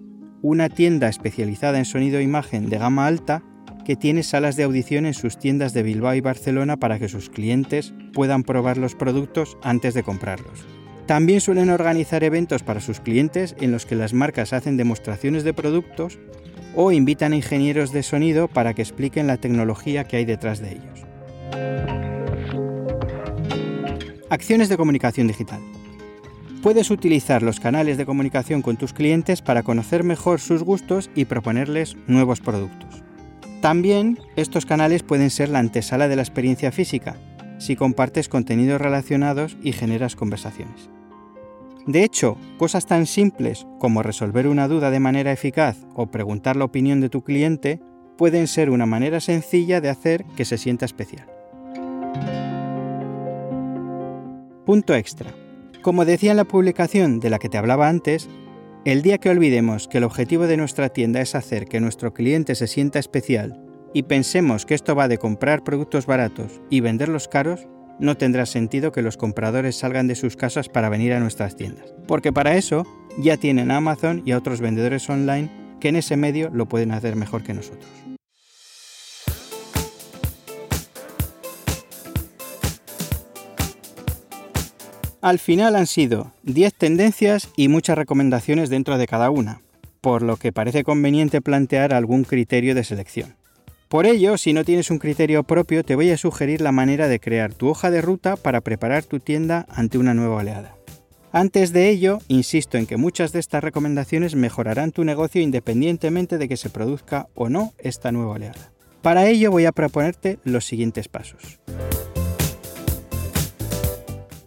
una 0.43 0.69
tienda 0.69 1.09
especializada 1.09 1.79
en 1.79 1.85
sonido 1.85 2.19
e 2.19 2.23
imagen 2.23 2.71
de 2.71 2.79
gama 2.79 3.07
alta 3.07 3.43
que 3.85 3.97
tiene 3.97 4.23
salas 4.23 4.57
de 4.57 4.65
audición 4.65 5.07
en 5.07 5.15
sus 5.15 5.39
tiendas 5.39 5.73
de 5.73 5.83
Bilbao 5.83 6.15
y 6.15 6.21
Barcelona 6.21 6.77
para 6.77 6.99
que 6.99 7.09
sus 7.09 7.31
clientes 7.31 7.93
puedan 8.13 8.43
probar 8.43 8.79
los 8.79 8.95
productos 8.95 9.57
antes 9.63 9.95
de 9.95 10.03
comprarlos. 10.03 10.67
También 11.07 11.41
suelen 11.41 11.71
organizar 11.71 12.23
eventos 12.23 12.63
para 12.63 12.81
sus 12.81 13.01
clientes 13.01 13.57
en 13.61 13.73
los 13.73 13.85
que 13.85 13.97
las 13.97 14.15
marcas 14.15 14.53
hacen 14.53 14.77
demostraciones 14.77 15.43
de 15.43 15.55
productos 15.55 16.19
o 16.77 16.93
invitan 16.93 17.33
a 17.33 17.37
ingenieros 17.37 17.93
de 17.93 18.03
sonido 18.03 18.47
para 18.49 18.75
que 18.75 18.83
expliquen 18.83 19.27
la 19.27 19.37
tecnología 19.37 20.05
que 20.05 20.19
hay 20.19 20.25
detrás 20.25 20.61
de 20.61 20.73
ellos. 20.73 21.05
Acciones 24.29 24.69
de 24.69 24.77
comunicación 24.77 25.27
digital. 25.27 25.61
Puedes 26.63 26.91
utilizar 26.91 27.43
los 27.43 27.59
canales 27.59 27.97
de 27.97 28.07
comunicación 28.07 28.63
con 28.63 28.77
tus 28.77 28.93
clientes 28.93 29.43
para 29.43 29.63
conocer 29.63 30.05
mejor 30.05 30.41
sus 30.41 30.63
gustos 30.63 31.11
y 31.15 31.25
proponerles 31.25 31.97
nuevos 32.07 32.41
productos. 32.41 33.03
También 33.61 34.19
estos 34.37 34.65
canales 34.65 35.03
pueden 35.03 35.31
ser 35.31 35.51
la 35.51 35.59
antesala 35.59 36.09
de 36.09 36.17
la 36.17 36.23
experiencia 36.23 36.73
física, 36.73 37.17
si 37.59 37.77
compartes 37.77 38.29
contenidos 38.29 38.81
relacionados 38.81 39.59
y 39.63 39.73
generas 39.73 40.17
conversaciones. 40.17 40.89
De 41.87 42.05
hecho, 42.05 42.37
cosas 42.59 42.87
tan 42.87 43.07
simples 43.07 43.67
como 43.79 44.03
resolver 44.03 44.47
una 44.47 44.69
duda 44.69 44.91
de 44.91 45.01
manera 45.01 45.33
eficaz 45.33 45.77
o 45.95 46.07
preguntar 46.07 46.57
la 46.57 46.65
opinión 46.65 47.01
de 47.01 47.11
tu 47.11 47.23
cliente 47.23 47.81
pueden 48.17 48.47
ser 48.47 48.71
una 48.71 48.87
manera 48.87 49.21
sencilla 49.21 49.81
de 49.81 49.89
hacer 49.89 50.25
que 50.37 50.45
se 50.45 50.59
sienta 50.59 50.85
especial. 50.85 51.27
Punto 54.65 54.95
extra. 54.95 55.33
Como 55.83 56.05
decía 56.05 56.31
en 56.31 56.37
la 56.37 56.45
publicación 56.45 57.19
de 57.21 57.31
la 57.31 57.39
que 57.39 57.49
te 57.49 57.59
hablaba 57.59 57.89
antes, 57.89 58.29
el 58.85 59.03
día 59.03 59.19
que 59.19 59.29
olvidemos 59.29 59.89
que 59.89 59.99
el 59.99 60.05
objetivo 60.05 60.47
de 60.47 60.57
nuestra 60.57 60.89
tienda 60.89 61.21
es 61.21 61.35
hacer 61.35 61.67
que 61.67 61.81
nuestro 61.81 62.15
cliente 62.15 62.55
se 62.55 62.67
sienta 62.67 62.99
especial 62.99 63.61
y 63.93 64.05
pensemos 64.05 64.65
que 64.65 64.75
esto 64.75 64.95
va 64.95 65.09
de 65.09 65.19
comprar 65.19 65.65
productos 65.65 66.07
baratos 66.07 66.63
y 66.71 66.81
venderlos 66.81 67.29
caros, 67.29 67.69
no 67.99 68.17
tendrá 68.17 68.47
sentido 68.47 68.93
que 68.93 69.03
los 69.03 69.19
compradores 69.19 69.77
salgan 69.77 70.09
de 70.09 70.15
sus 70.15 70.37
casas 70.37 70.71
para 70.71 70.89
venir 70.89 71.13
a 71.13 71.21
nuestras 71.21 71.57
tiendas, 71.57 71.95
porque 72.07 72.33
para 72.33 72.57
eso 72.57 72.87
ya 73.19 73.37
tienen 73.37 73.71
a 73.71 73.77
Amazon 73.77 74.23
y 74.25 74.33
a 74.33 74.39
otros 74.39 74.63
vendedores 74.63 75.11
online 75.11 75.51
que 75.79 75.89
en 75.89 75.97
ese 75.97 76.17
medio 76.17 76.49
lo 76.51 76.67
pueden 76.67 76.93
hacer 76.93 77.17
mejor 77.17 77.43
que 77.43 77.53
nosotros. 77.53 77.91
Al 85.23 85.39
final 85.39 85.77
han 85.77 85.87
sido 85.87 86.33
10 86.45 86.73
tendencias 86.73 87.51
y 87.55 87.69
muchas 87.69 87.99
recomendaciones 87.99 88.71
dentro 88.71 88.97
de 88.97 89.07
cada 89.07 89.29
una, 89.29 89.61
por 90.01 90.23
lo 90.23 90.39
que 90.39 90.51
parece 90.51 90.83
conveniente 90.83 91.43
plantear 91.43 91.93
algún 91.93 92.25
criterio 92.25 92.75
de 92.75 92.85
selección. 92.85 93.37
Por 93.89 94.07
ello, 94.07 94.39
si 94.39 94.55
no 94.55 94.65
tienes 94.65 94.91
un 94.91 94.99
criterio 94.99 95.43
propio, 95.43 95.85
te 95.85 95.95
voy 95.95 96.11
a 96.11 96.17
sugerir 96.17 96.63
la 96.63 96.73
manera 96.73 97.07
de 97.07 97.21
crear 97.21 97.53
tu 97.53 97.69
hoja 97.69 97.91
de 97.91 98.01
ruta 98.01 98.37
para 98.37 98.63
preparar 98.63 99.05
tu 99.05 99.21
tienda 99.21 99.67
ante 99.69 99.99
una 99.99 100.15
nueva 100.15 100.37
oleada. 100.37 100.77
Antes 101.33 101.75
de 101.75 101.91
ello, 101.91 102.21
insisto 102.29 102.79
en 102.79 102.87
que 102.87 102.97
muchas 102.97 103.33
de 103.33 103.41
estas 103.41 103.63
recomendaciones 103.63 104.37
mejorarán 104.37 104.91
tu 104.91 105.05
negocio 105.05 105.43
independientemente 105.43 106.39
de 106.39 106.49
que 106.49 106.57
se 106.57 106.71
produzca 106.71 107.29
o 107.35 107.51
no 107.51 107.75
esta 107.79 108.11
nueva 108.11 108.33
oleada. 108.33 108.73
Para 109.03 109.27
ello 109.27 109.51
voy 109.51 109.67
a 109.67 109.73
proponerte 109.73 110.39
los 110.45 110.65
siguientes 110.65 111.09
pasos. 111.09 111.61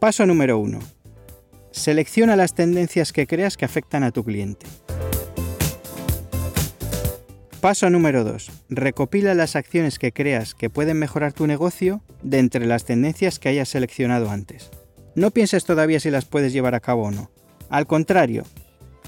Paso 0.03 0.25
número 0.25 0.59
1. 0.59 0.79
Selecciona 1.71 2.35
las 2.35 2.53
tendencias 2.53 3.13
que 3.13 3.25
creas 3.25 3.55
que 3.55 3.63
afectan 3.63 4.03
a 4.03 4.11
tu 4.11 4.25
cliente. 4.25 4.65
Paso 7.61 7.89
número 7.89 8.25
2. 8.25 8.51
Recopila 8.67 9.33
las 9.33 9.55
acciones 9.55 9.99
que 9.99 10.11
creas 10.11 10.55
que 10.55 10.69
pueden 10.69 10.99
mejorar 10.99 11.31
tu 11.31 11.47
negocio 11.47 12.03
de 12.21 12.39
entre 12.39 12.65
las 12.65 12.83
tendencias 12.83 13.39
que 13.39 13.47
hayas 13.47 13.69
seleccionado 13.69 14.29
antes. 14.29 14.71
No 15.15 15.31
pienses 15.31 15.63
todavía 15.63 16.01
si 16.01 16.11
las 16.11 16.25
puedes 16.25 16.51
llevar 16.51 16.75
a 16.75 16.81
cabo 16.81 17.03
o 17.03 17.11
no. 17.11 17.31
Al 17.69 17.87
contrario, 17.87 18.43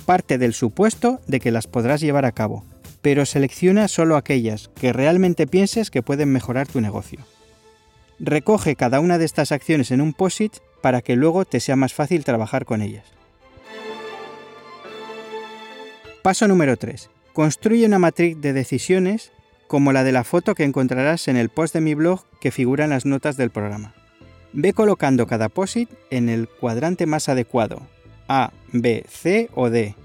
parte 0.06 0.38
del 0.38 0.54
supuesto 0.54 1.20
de 1.28 1.42
que 1.42 1.52
las 1.52 1.68
podrás 1.68 2.00
llevar 2.00 2.24
a 2.24 2.32
cabo, 2.32 2.64
pero 3.02 3.26
selecciona 3.26 3.90
solo 3.90 4.16
aquellas 4.16 4.70
que 4.76 4.94
realmente 4.94 5.46
pienses 5.46 5.92
que 5.92 6.02
pueden 6.02 6.32
mejorar 6.32 6.70
tu 6.70 6.80
negocio. 6.80 7.20
Recoge 8.18 8.78
cada 8.78 9.02
una 9.02 9.18
de 9.18 9.26
estas 9.26 9.52
acciones 9.52 9.92
en 9.92 10.00
un 10.00 10.14
POSIT 10.14 10.54
para 10.86 11.02
que 11.02 11.16
luego 11.16 11.46
te 11.46 11.60
sea 11.60 11.76
más 11.76 11.96
fácil 11.96 12.24
trabajar 12.24 12.64
con 12.64 12.84
ellas. 12.84 13.06
Paso 16.22 16.48
número 16.48 16.78
3. 16.78 17.10
Construye 17.34 17.88
una 17.88 17.98
matriz 17.98 18.40
de 18.40 18.54
decisiones 18.54 19.32
como 19.66 19.94
la 19.94 20.04
de 20.04 20.12
la 20.12 20.24
foto 20.24 20.54
que 20.54 20.64
encontrarás 20.64 21.28
en 21.28 21.38
el 21.38 21.50
post 21.50 21.74
de 21.74 21.82
mi 21.82 21.96
blog 21.96 22.24
que 22.40 22.52
figura 22.52 22.84
en 22.84 22.92
las 22.92 23.08
notas 23.08 23.36
del 23.36 23.50
programa. 23.50 23.96
Ve 24.54 24.74
colocando 24.74 25.26
cada 25.26 25.50
POSIT 25.50 25.90
en 26.12 26.30
el 26.30 26.48
cuadrante 26.48 27.08
más 27.08 27.30
adecuado, 27.30 27.82
A, 28.28 28.52
B, 28.72 29.06
C 29.10 29.50
o 29.56 29.72
D. 29.72 29.96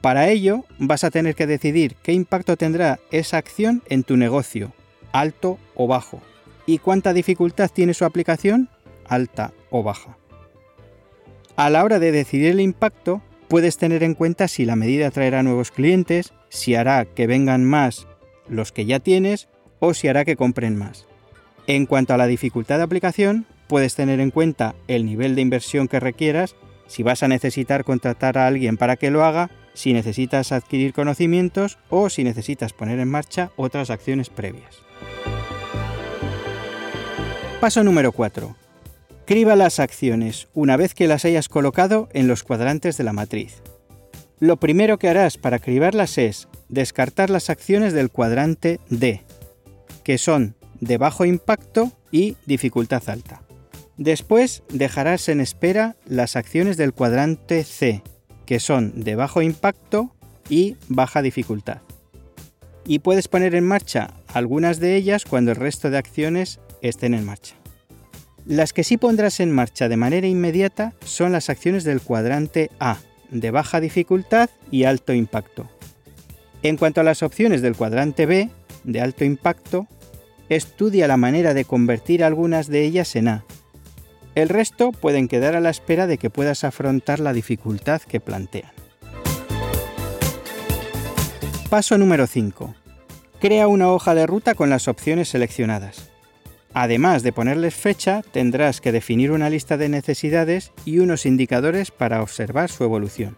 Para 0.00 0.28
ello 0.28 0.64
vas 0.78 1.02
a 1.02 1.10
tener 1.10 1.34
que 1.34 1.48
decidir 1.48 1.96
qué 2.04 2.12
impacto 2.12 2.56
tendrá 2.56 3.00
esa 3.10 3.38
acción 3.38 3.82
en 3.88 4.04
tu 4.04 4.16
negocio, 4.16 4.72
alto 5.10 5.58
o 5.74 5.88
bajo, 5.88 6.22
y 6.66 6.78
cuánta 6.78 7.12
dificultad 7.12 7.68
tiene 7.68 7.94
su 7.94 8.04
aplicación 8.04 8.68
alta 9.08 9.52
baja. 9.82 10.16
A 11.56 11.70
la 11.70 11.84
hora 11.84 11.98
de 11.98 12.12
decidir 12.12 12.50
el 12.50 12.60
impacto, 12.60 13.22
puedes 13.48 13.76
tener 13.76 14.02
en 14.02 14.14
cuenta 14.14 14.48
si 14.48 14.64
la 14.64 14.76
medida 14.76 15.10
traerá 15.10 15.42
nuevos 15.42 15.70
clientes, 15.70 16.32
si 16.48 16.74
hará 16.74 17.04
que 17.04 17.26
vengan 17.26 17.64
más 17.64 18.06
los 18.48 18.72
que 18.72 18.86
ya 18.86 19.00
tienes 19.00 19.48
o 19.78 19.94
si 19.94 20.08
hará 20.08 20.24
que 20.24 20.36
compren 20.36 20.76
más. 20.76 21.06
En 21.66 21.86
cuanto 21.86 22.14
a 22.14 22.16
la 22.16 22.26
dificultad 22.26 22.78
de 22.78 22.84
aplicación, 22.84 23.46
puedes 23.68 23.94
tener 23.94 24.20
en 24.20 24.30
cuenta 24.30 24.74
el 24.88 25.06
nivel 25.06 25.34
de 25.34 25.42
inversión 25.42 25.88
que 25.88 26.00
requieras, 26.00 26.56
si 26.86 27.02
vas 27.02 27.22
a 27.22 27.28
necesitar 27.28 27.84
contratar 27.84 28.36
a 28.36 28.46
alguien 28.46 28.76
para 28.76 28.96
que 28.96 29.10
lo 29.10 29.24
haga, 29.24 29.50
si 29.72 29.92
necesitas 29.92 30.52
adquirir 30.52 30.92
conocimientos 30.92 31.78
o 31.88 32.10
si 32.10 32.24
necesitas 32.24 32.72
poner 32.72 32.98
en 33.00 33.08
marcha 33.08 33.50
otras 33.56 33.90
acciones 33.90 34.30
previas. 34.30 34.78
Paso 37.60 37.82
número 37.82 38.12
4. 38.12 38.63
Escriba 39.26 39.56
las 39.56 39.80
acciones 39.80 40.48
una 40.52 40.76
vez 40.76 40.92
que 40.92 41.08
las 41.08 41.24
hayas 41.24 41.48
colocado 41.48 42.10
en 42.12 42.28
los 42.28 42.42
cuadrantes 42.42 42.98
de 42.98 43.04
la 43.04 43.14
matriz. 43.14 43.62
Lo 44.38 44.58
primero 44.58 44.98
que 44.98 45.08
harás 45.08 45.38
para 45.38 45.60
cribarlas 45.60 46.18
es 46.18 46.46
descartar 46.68 47.30
las 47.30 47.48
acciones 47.48 47.94
del 47.94 48.10
cuadrante 48.10 48.80
D, 48.90 49.22
que 50.02 50.18
son 50.18 50.56
de 50.78 50.98
bajo 50.98 51.24
impacto 51.24 51.90
y 52.10 52.36
dificultad 52.44 53.02
alta. 53.08 53.40
Después 53.96 54.62
dejarás 54.68 55.30
en 55.30 55.40
espera 55.40 55.96
las 56.04 56.36
acciones 56.36 56.76
del 56.76 56.92
cuadrante 56.92 57.64
C, 57.64 58.02
que 58.44 58.60
son 58.60 58.92
de 59.04 59.14
bajo 59.14 59.40
impacto 59.40 60.14
y 60.50 60.76
baja 60.88 61.22
dificultad. 61.22 61.78
Y 62.84 62.98
puedes 62.98 63.28
poner 63.28 63.54
en 63.54 63.64
marcha 63.64 64.12
algunas 64.34 64.80
de 64.80 64.96
ellas 64.96 65.24
cuando 65.24 65.52
el 65.52 65.56
resto 65.56 65.88
de 65.88 65.96
acciones 65.96 66.60
estén 66.82 67.14
en 67.14 67.24
marcha. 67.24 67.54
Las 68.46 68.74
que 68.74 68.84
sí 68.84 68.98
pondrás 68.98 69.40
en 69.40 69.50
marcha 69.50 69.88
de 69.88 69.96
manera 69.96 70.26
inmediata 70.26 70.92
son 71.04 71.32
las 71.32 71.48
acciones 71.48 71.82
del 71.82 72.02
cuadrante 72.02 72.70
A, 72.78 72.98
de 73.30 73.50
baja 73.50 73.80
dificultad 73.80 74.50
y 74.70 74.84
alto 74.84 75.14
impacto. 75.14 75.70
En 76.62 76.76
cuanto 76.76 77.00
a 77.00 77.04
las 77.04 77.22
opciones 77.22 77.62
del 77.62 77.74
cuadrante 77.74 78.26
B, 78.26 78.50
de 78.84 79.00
alto 79.00 79.24
impacto, 79.24 79.86
estudia 80.50 81.08
la 81.08 81.16
manera 81.16 81.54
de 81.54 81.64
convertir 81.64 82.22
algunas 82.22 82.68
de 82.68 82.84
ellas 82.84 83.16
en 83.16 83.28
A. 83.28 83.44
El 84.34 84.50
resto 84.50 84.92
pueden 84.92 85.26
quedar 85.26 85.56
a 85.56 85.60
la 85.60 85.70
espera 85.70 86.06
de 86.06 86.18
que 86.18 86.28
puedas 86.28 86.64
afrontar 86.64 87.20
la 87.20 87.32
dificultad 87.32 88.02
que 88.02 88.20
plantean. 88.20 88.70
Paso 91.70 91.96
número 91.96 92.26
5. 92.26 92.74
Crea 93.40 93.68
una 93.68 93.90
hoja 93.90 94.14
de 94.14 94.26
ruta 94.26 94.54
con 94.54 94.68
las 94.68 94.86
opciones 94.86 95.30
seleccionadas. 95.30 96.13
Además 96.74 97.22
de 97.22 97.32
ponerles 97.32 97.74
fecha, 97.74 98.22
tendrás 98.32 98.80
que 98.80 98.90
definir 98.90 99.30
una 99.30 99.48
lista 99.48 99.76
de 99.76 99.88
necesidades 99.88 100.72
y 100.84 100.98
unos 100.98 101.24
indicadores 101.24 101.92
para 101.92 102.20
observar 102.20 102.68
su 102.68 102.82
evolución. 102.82 103.36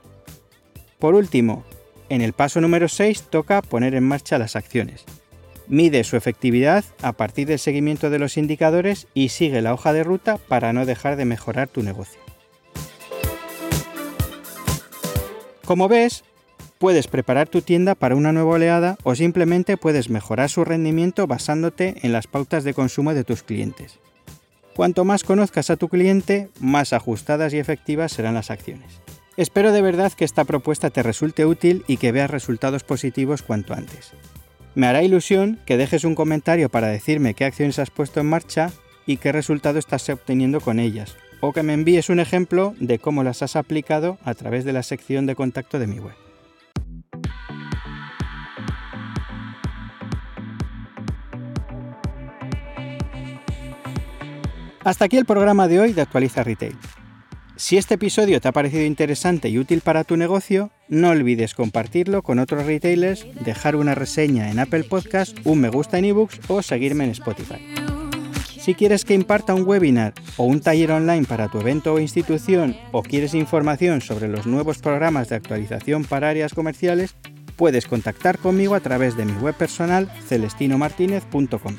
Por 0.98 1.14
último, 1.14 1.62
en 2.08 2.22
el 2.22 2.32
paso 2.32 2.62
número 2.62 2.88
6 2.88 3.24
toca 3.28 3.60
poner 3.60 3.94
en 3.94 4.04
marcha 4.04 4.38
las 4.38 4.56
acciones. 4.56 5.04
Mide 5.68 6.02
su 6.04 6.16
efectividad 6.16 6.84
a 7.02 7.12
partir 7.12 7.46
del 7.46 7.58
seguimiento 7.58 8.08
de 8.08 8.18
los 8.18 8.38
indicadores 8.38 9.06
y 9.12 9.28
sigue 9.28 9.60
la 9.60 9.74
hoja 9.74 9.92
de 9.92 10.04
ruta 10.04 10.38
para 10.38 10.72
no 10.72 10.86
dejar 10.86 11.16
de 11.16 11.26
mejorar 11.26 11.68
tu 11.68 11.82
negocio. 11.82 12.20
Como 15.66 15.88
ves, 15.88 16.24
Puedes 16.78 17.06
preparar 17.08 17.48
tu 17.48 17.62
tienda 17.62 17.94
para 17.94 18.16
una 18.16 18.32
nueva 18.32 18.52
oleada 18.52 18.98
o 19.02 19.14
simplemente 19.14 19.78
puedes 19.78 20.10
mejorar 20.10 20.50
su 20.50 20.62
rendimiento 20.62 21.26
basándote 21.26 21.96
en 22.02 22.12
las 22.12 22.26
pautas 22.26 22.64
de 22.64 22.74
consumo 22.74 23.14
de 23.14 23.24
tus 23.24 23.42
clientes. 23.42 23.98
Cuanto 24.74 25.06
más 25.06 25.24
conozcas 25.24 25.70
a 25.70 25.76
tu 25.76 25.88
cliente, 25.88 26.50
más 26.60 26.92
ajustadas 26.92 27.54
y 27.54 27.58
efectivas 27.58 28.12
serán 28.12 28.34
las 28.34 28.50
acciones. 28.50 29.00
Espero 29.38 29.72
de 29.72 29.80
verdad 29.80 30.12
que 30.12 30.26
esta 30.26 30.44
propuesta 30.44 30.90
te 30.90 31.02
resulte 31.02 31.46
útil 31.46 31.82
y 31.86 31.96
que 31.96 32.12
veas 32.12 32.30
resultados 32.30 32.84
positivos 32.84 33.40
cuanto 33.40 33.72
antes. 33.72 34.12
Me 34.74 34.86
hará 34.86 35.02
ilusión 35.02 35.58
que 35.64 35.78
dejes 35.78 36.04
un 36.04 36.14
comentario 36.14 36.68
para 36.68 36.88
decirme 36.88 37.32
qué 37.32 37.46
acciones 37.46 37.78
has 37.78 37.90
puesto 37.90 38.20
en 38.20 38.26
marcha 38.26 38.70
y 39.06 39.16
qué 39.16 39.32
resultado 39.32 39.78
estás 39.78 40.06
obteniendo 40.10 40.60
con 40.60 40.78
ellas, 40.78 41.16
o 41.40 41.54
que 41.54 41.62
me 41.62 41.72
envíes 41.72 42.10
un 42.10 42.20
ejemplo 42.20 42.74
de 42.78 42.98
cómo 42.98 43.22
las 43.22 43.42
has 43.42 43.56
aplicado 43.56 44.18
a 44.24 44.34
través 44.34 44.66
de 44.66 44.74
la 44.74 44.82
sección 44.82 45.24
de 45.24 45.34
contacto 45.34 45.78
de 45.78 45.86
mi 45.86 45.98
web. 46.00 46.25
Hasta 54.86 55.06
aquí 55.06 55.16
el 55.16 55.24
programa 55.24 55.66
de 55.66 55.80
hoy 55.80 55.92
de 55.92 56.02
Actualiza 56.02 56.44
Retail. 56.44 56.76
Si 57.56 57.76
este 57.76 57.94
episodio 57.94 58.40
te 58.40 58.46
ha 58.46 58.52
parecido 58.52 58.84
interesante 58.84 59.48
y 59.48 59.58
útil 59.58 59.80
para 59.80 60.04
tu 60.04 60.16
negocio, 60.16 60.70
no 60.88 61.08
olvides 61.08 61.54
compartirlo 61.54 62.22
con 62.22 62.38
otros 62.38 62.66
retailers, 62.66 63.26
dejar 63.44 63.74
una 63.74 63.96
reseña 63.96 64.48
en 64.48 64.60
Apple 64.60 64.84
Podcast, 64.84 65.36
un 65.42 65.60
me 65.60 65.70
gusta 65.70 65.98
en 65.98 66.04
ebooks 66.04 66.38
o 66.46 66.62
seguirme 66.62 67.02
en 67.02 67.10
Spotify. 67.10 67.66
Si 68.60 68.76
quieres 68.76 69.04
que 69.04 69.14
imparta 69.14 69.54
un 69.54 69.66
webinar 69.66 70.14
o 70.36 70.44
un 70.44 70.60
taller 70.60 70.92
online 70.92 71.24
para 71.24 71.48
tu 71.48 71.58
evento 71.58 71.94
o 71.94 71.98
institución 71.98 72.76
o 72.92 73.02
quieres 73.02 73.34
información 73.34 74.00
sobre 74.00 74.28
los 74.28 74.46
nuevos 74.46 74.78
programas 74.78 75.28
de 75.28 75.34
actualización 75.34 76.04
para 76.04 76.28
áreas 76.28 76.54
comerciales, 76.54 77.16
puedes 77.56 77.88
contactar 77.88 78.38
conmigo 78.38 78.76
a 78.76 78.80
través 78.80 79.16
de 79.16 79.24
mi 79.24 79.32
web 79.32 79.56
personal 79.56 80.08
celestinomartinez.com. 80.28 81.74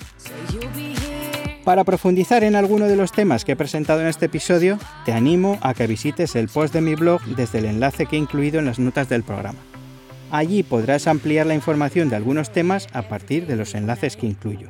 Para 1.67 1.83
profundizar 1.83 2.45
en 2.45 2.55
alguno 2.55 2.85
de 2.85 2.95
los 2.95 3.11
temas 3.11 3.43
que 3.43 3.51
he 3.51 3.55
presentado 3.57 3.99
en 3.99 4.07
este 4.07 4.27
episodio, 4.27 4.79
te 5.03 5.11
animo 5.11 5.59
a 5.61 5.73
que 5.73 5.85
visites 5.85 6.37
el 6.37 6.47
post 6.47 6.73
de 6.73 6.79
mi 6.79 6.95
blog 6.95 7.21
desde 7.35 7.59
el 7.59 7.65
enlace 7.65 8.05
que 8.05 8.15
he 8.15 8.19
incluido 8.19 8.59
en 8.59 8.65
las 8.67 8.79
notas 8.79 9.09
del 9.09 9.23
programa. 9.23 9.59
Allí 10.31 10.63
podrás 10.63 11.07
ampliar 11.07 11.45
la 11.45 11.55
información 11.55 12.07
de 12.07 12.15
algunos 12.15 12.53
temas 12.53 12.87
a 12.93 13.01
partir 13.01 13.47
de 13.47 13.57
los 13.57 13.75
enlaces 13.75 14.15
que 14.15 14.27
incluyo. 14.27 14.69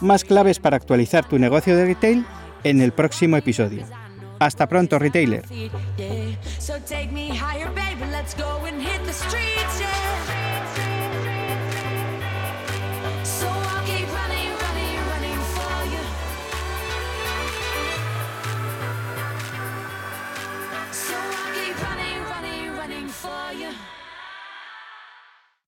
Más 0.00 0.24
claves 0.24 0.58
para 0.58 0.76
actualizar 0.76 1.24
tu 1.28 1.38
negocio 1.38 1.76
de 1.76 1.84
retail 1.84 2.26
en 2.64 2.80
el 2.80 2.90
próximo 2.90 3.36
episodio. 3.36 3.86
Hasta 4.40 4.68
pronto, 4.68 4.98
retailer. 4.98 5.44
So 13.22 13.63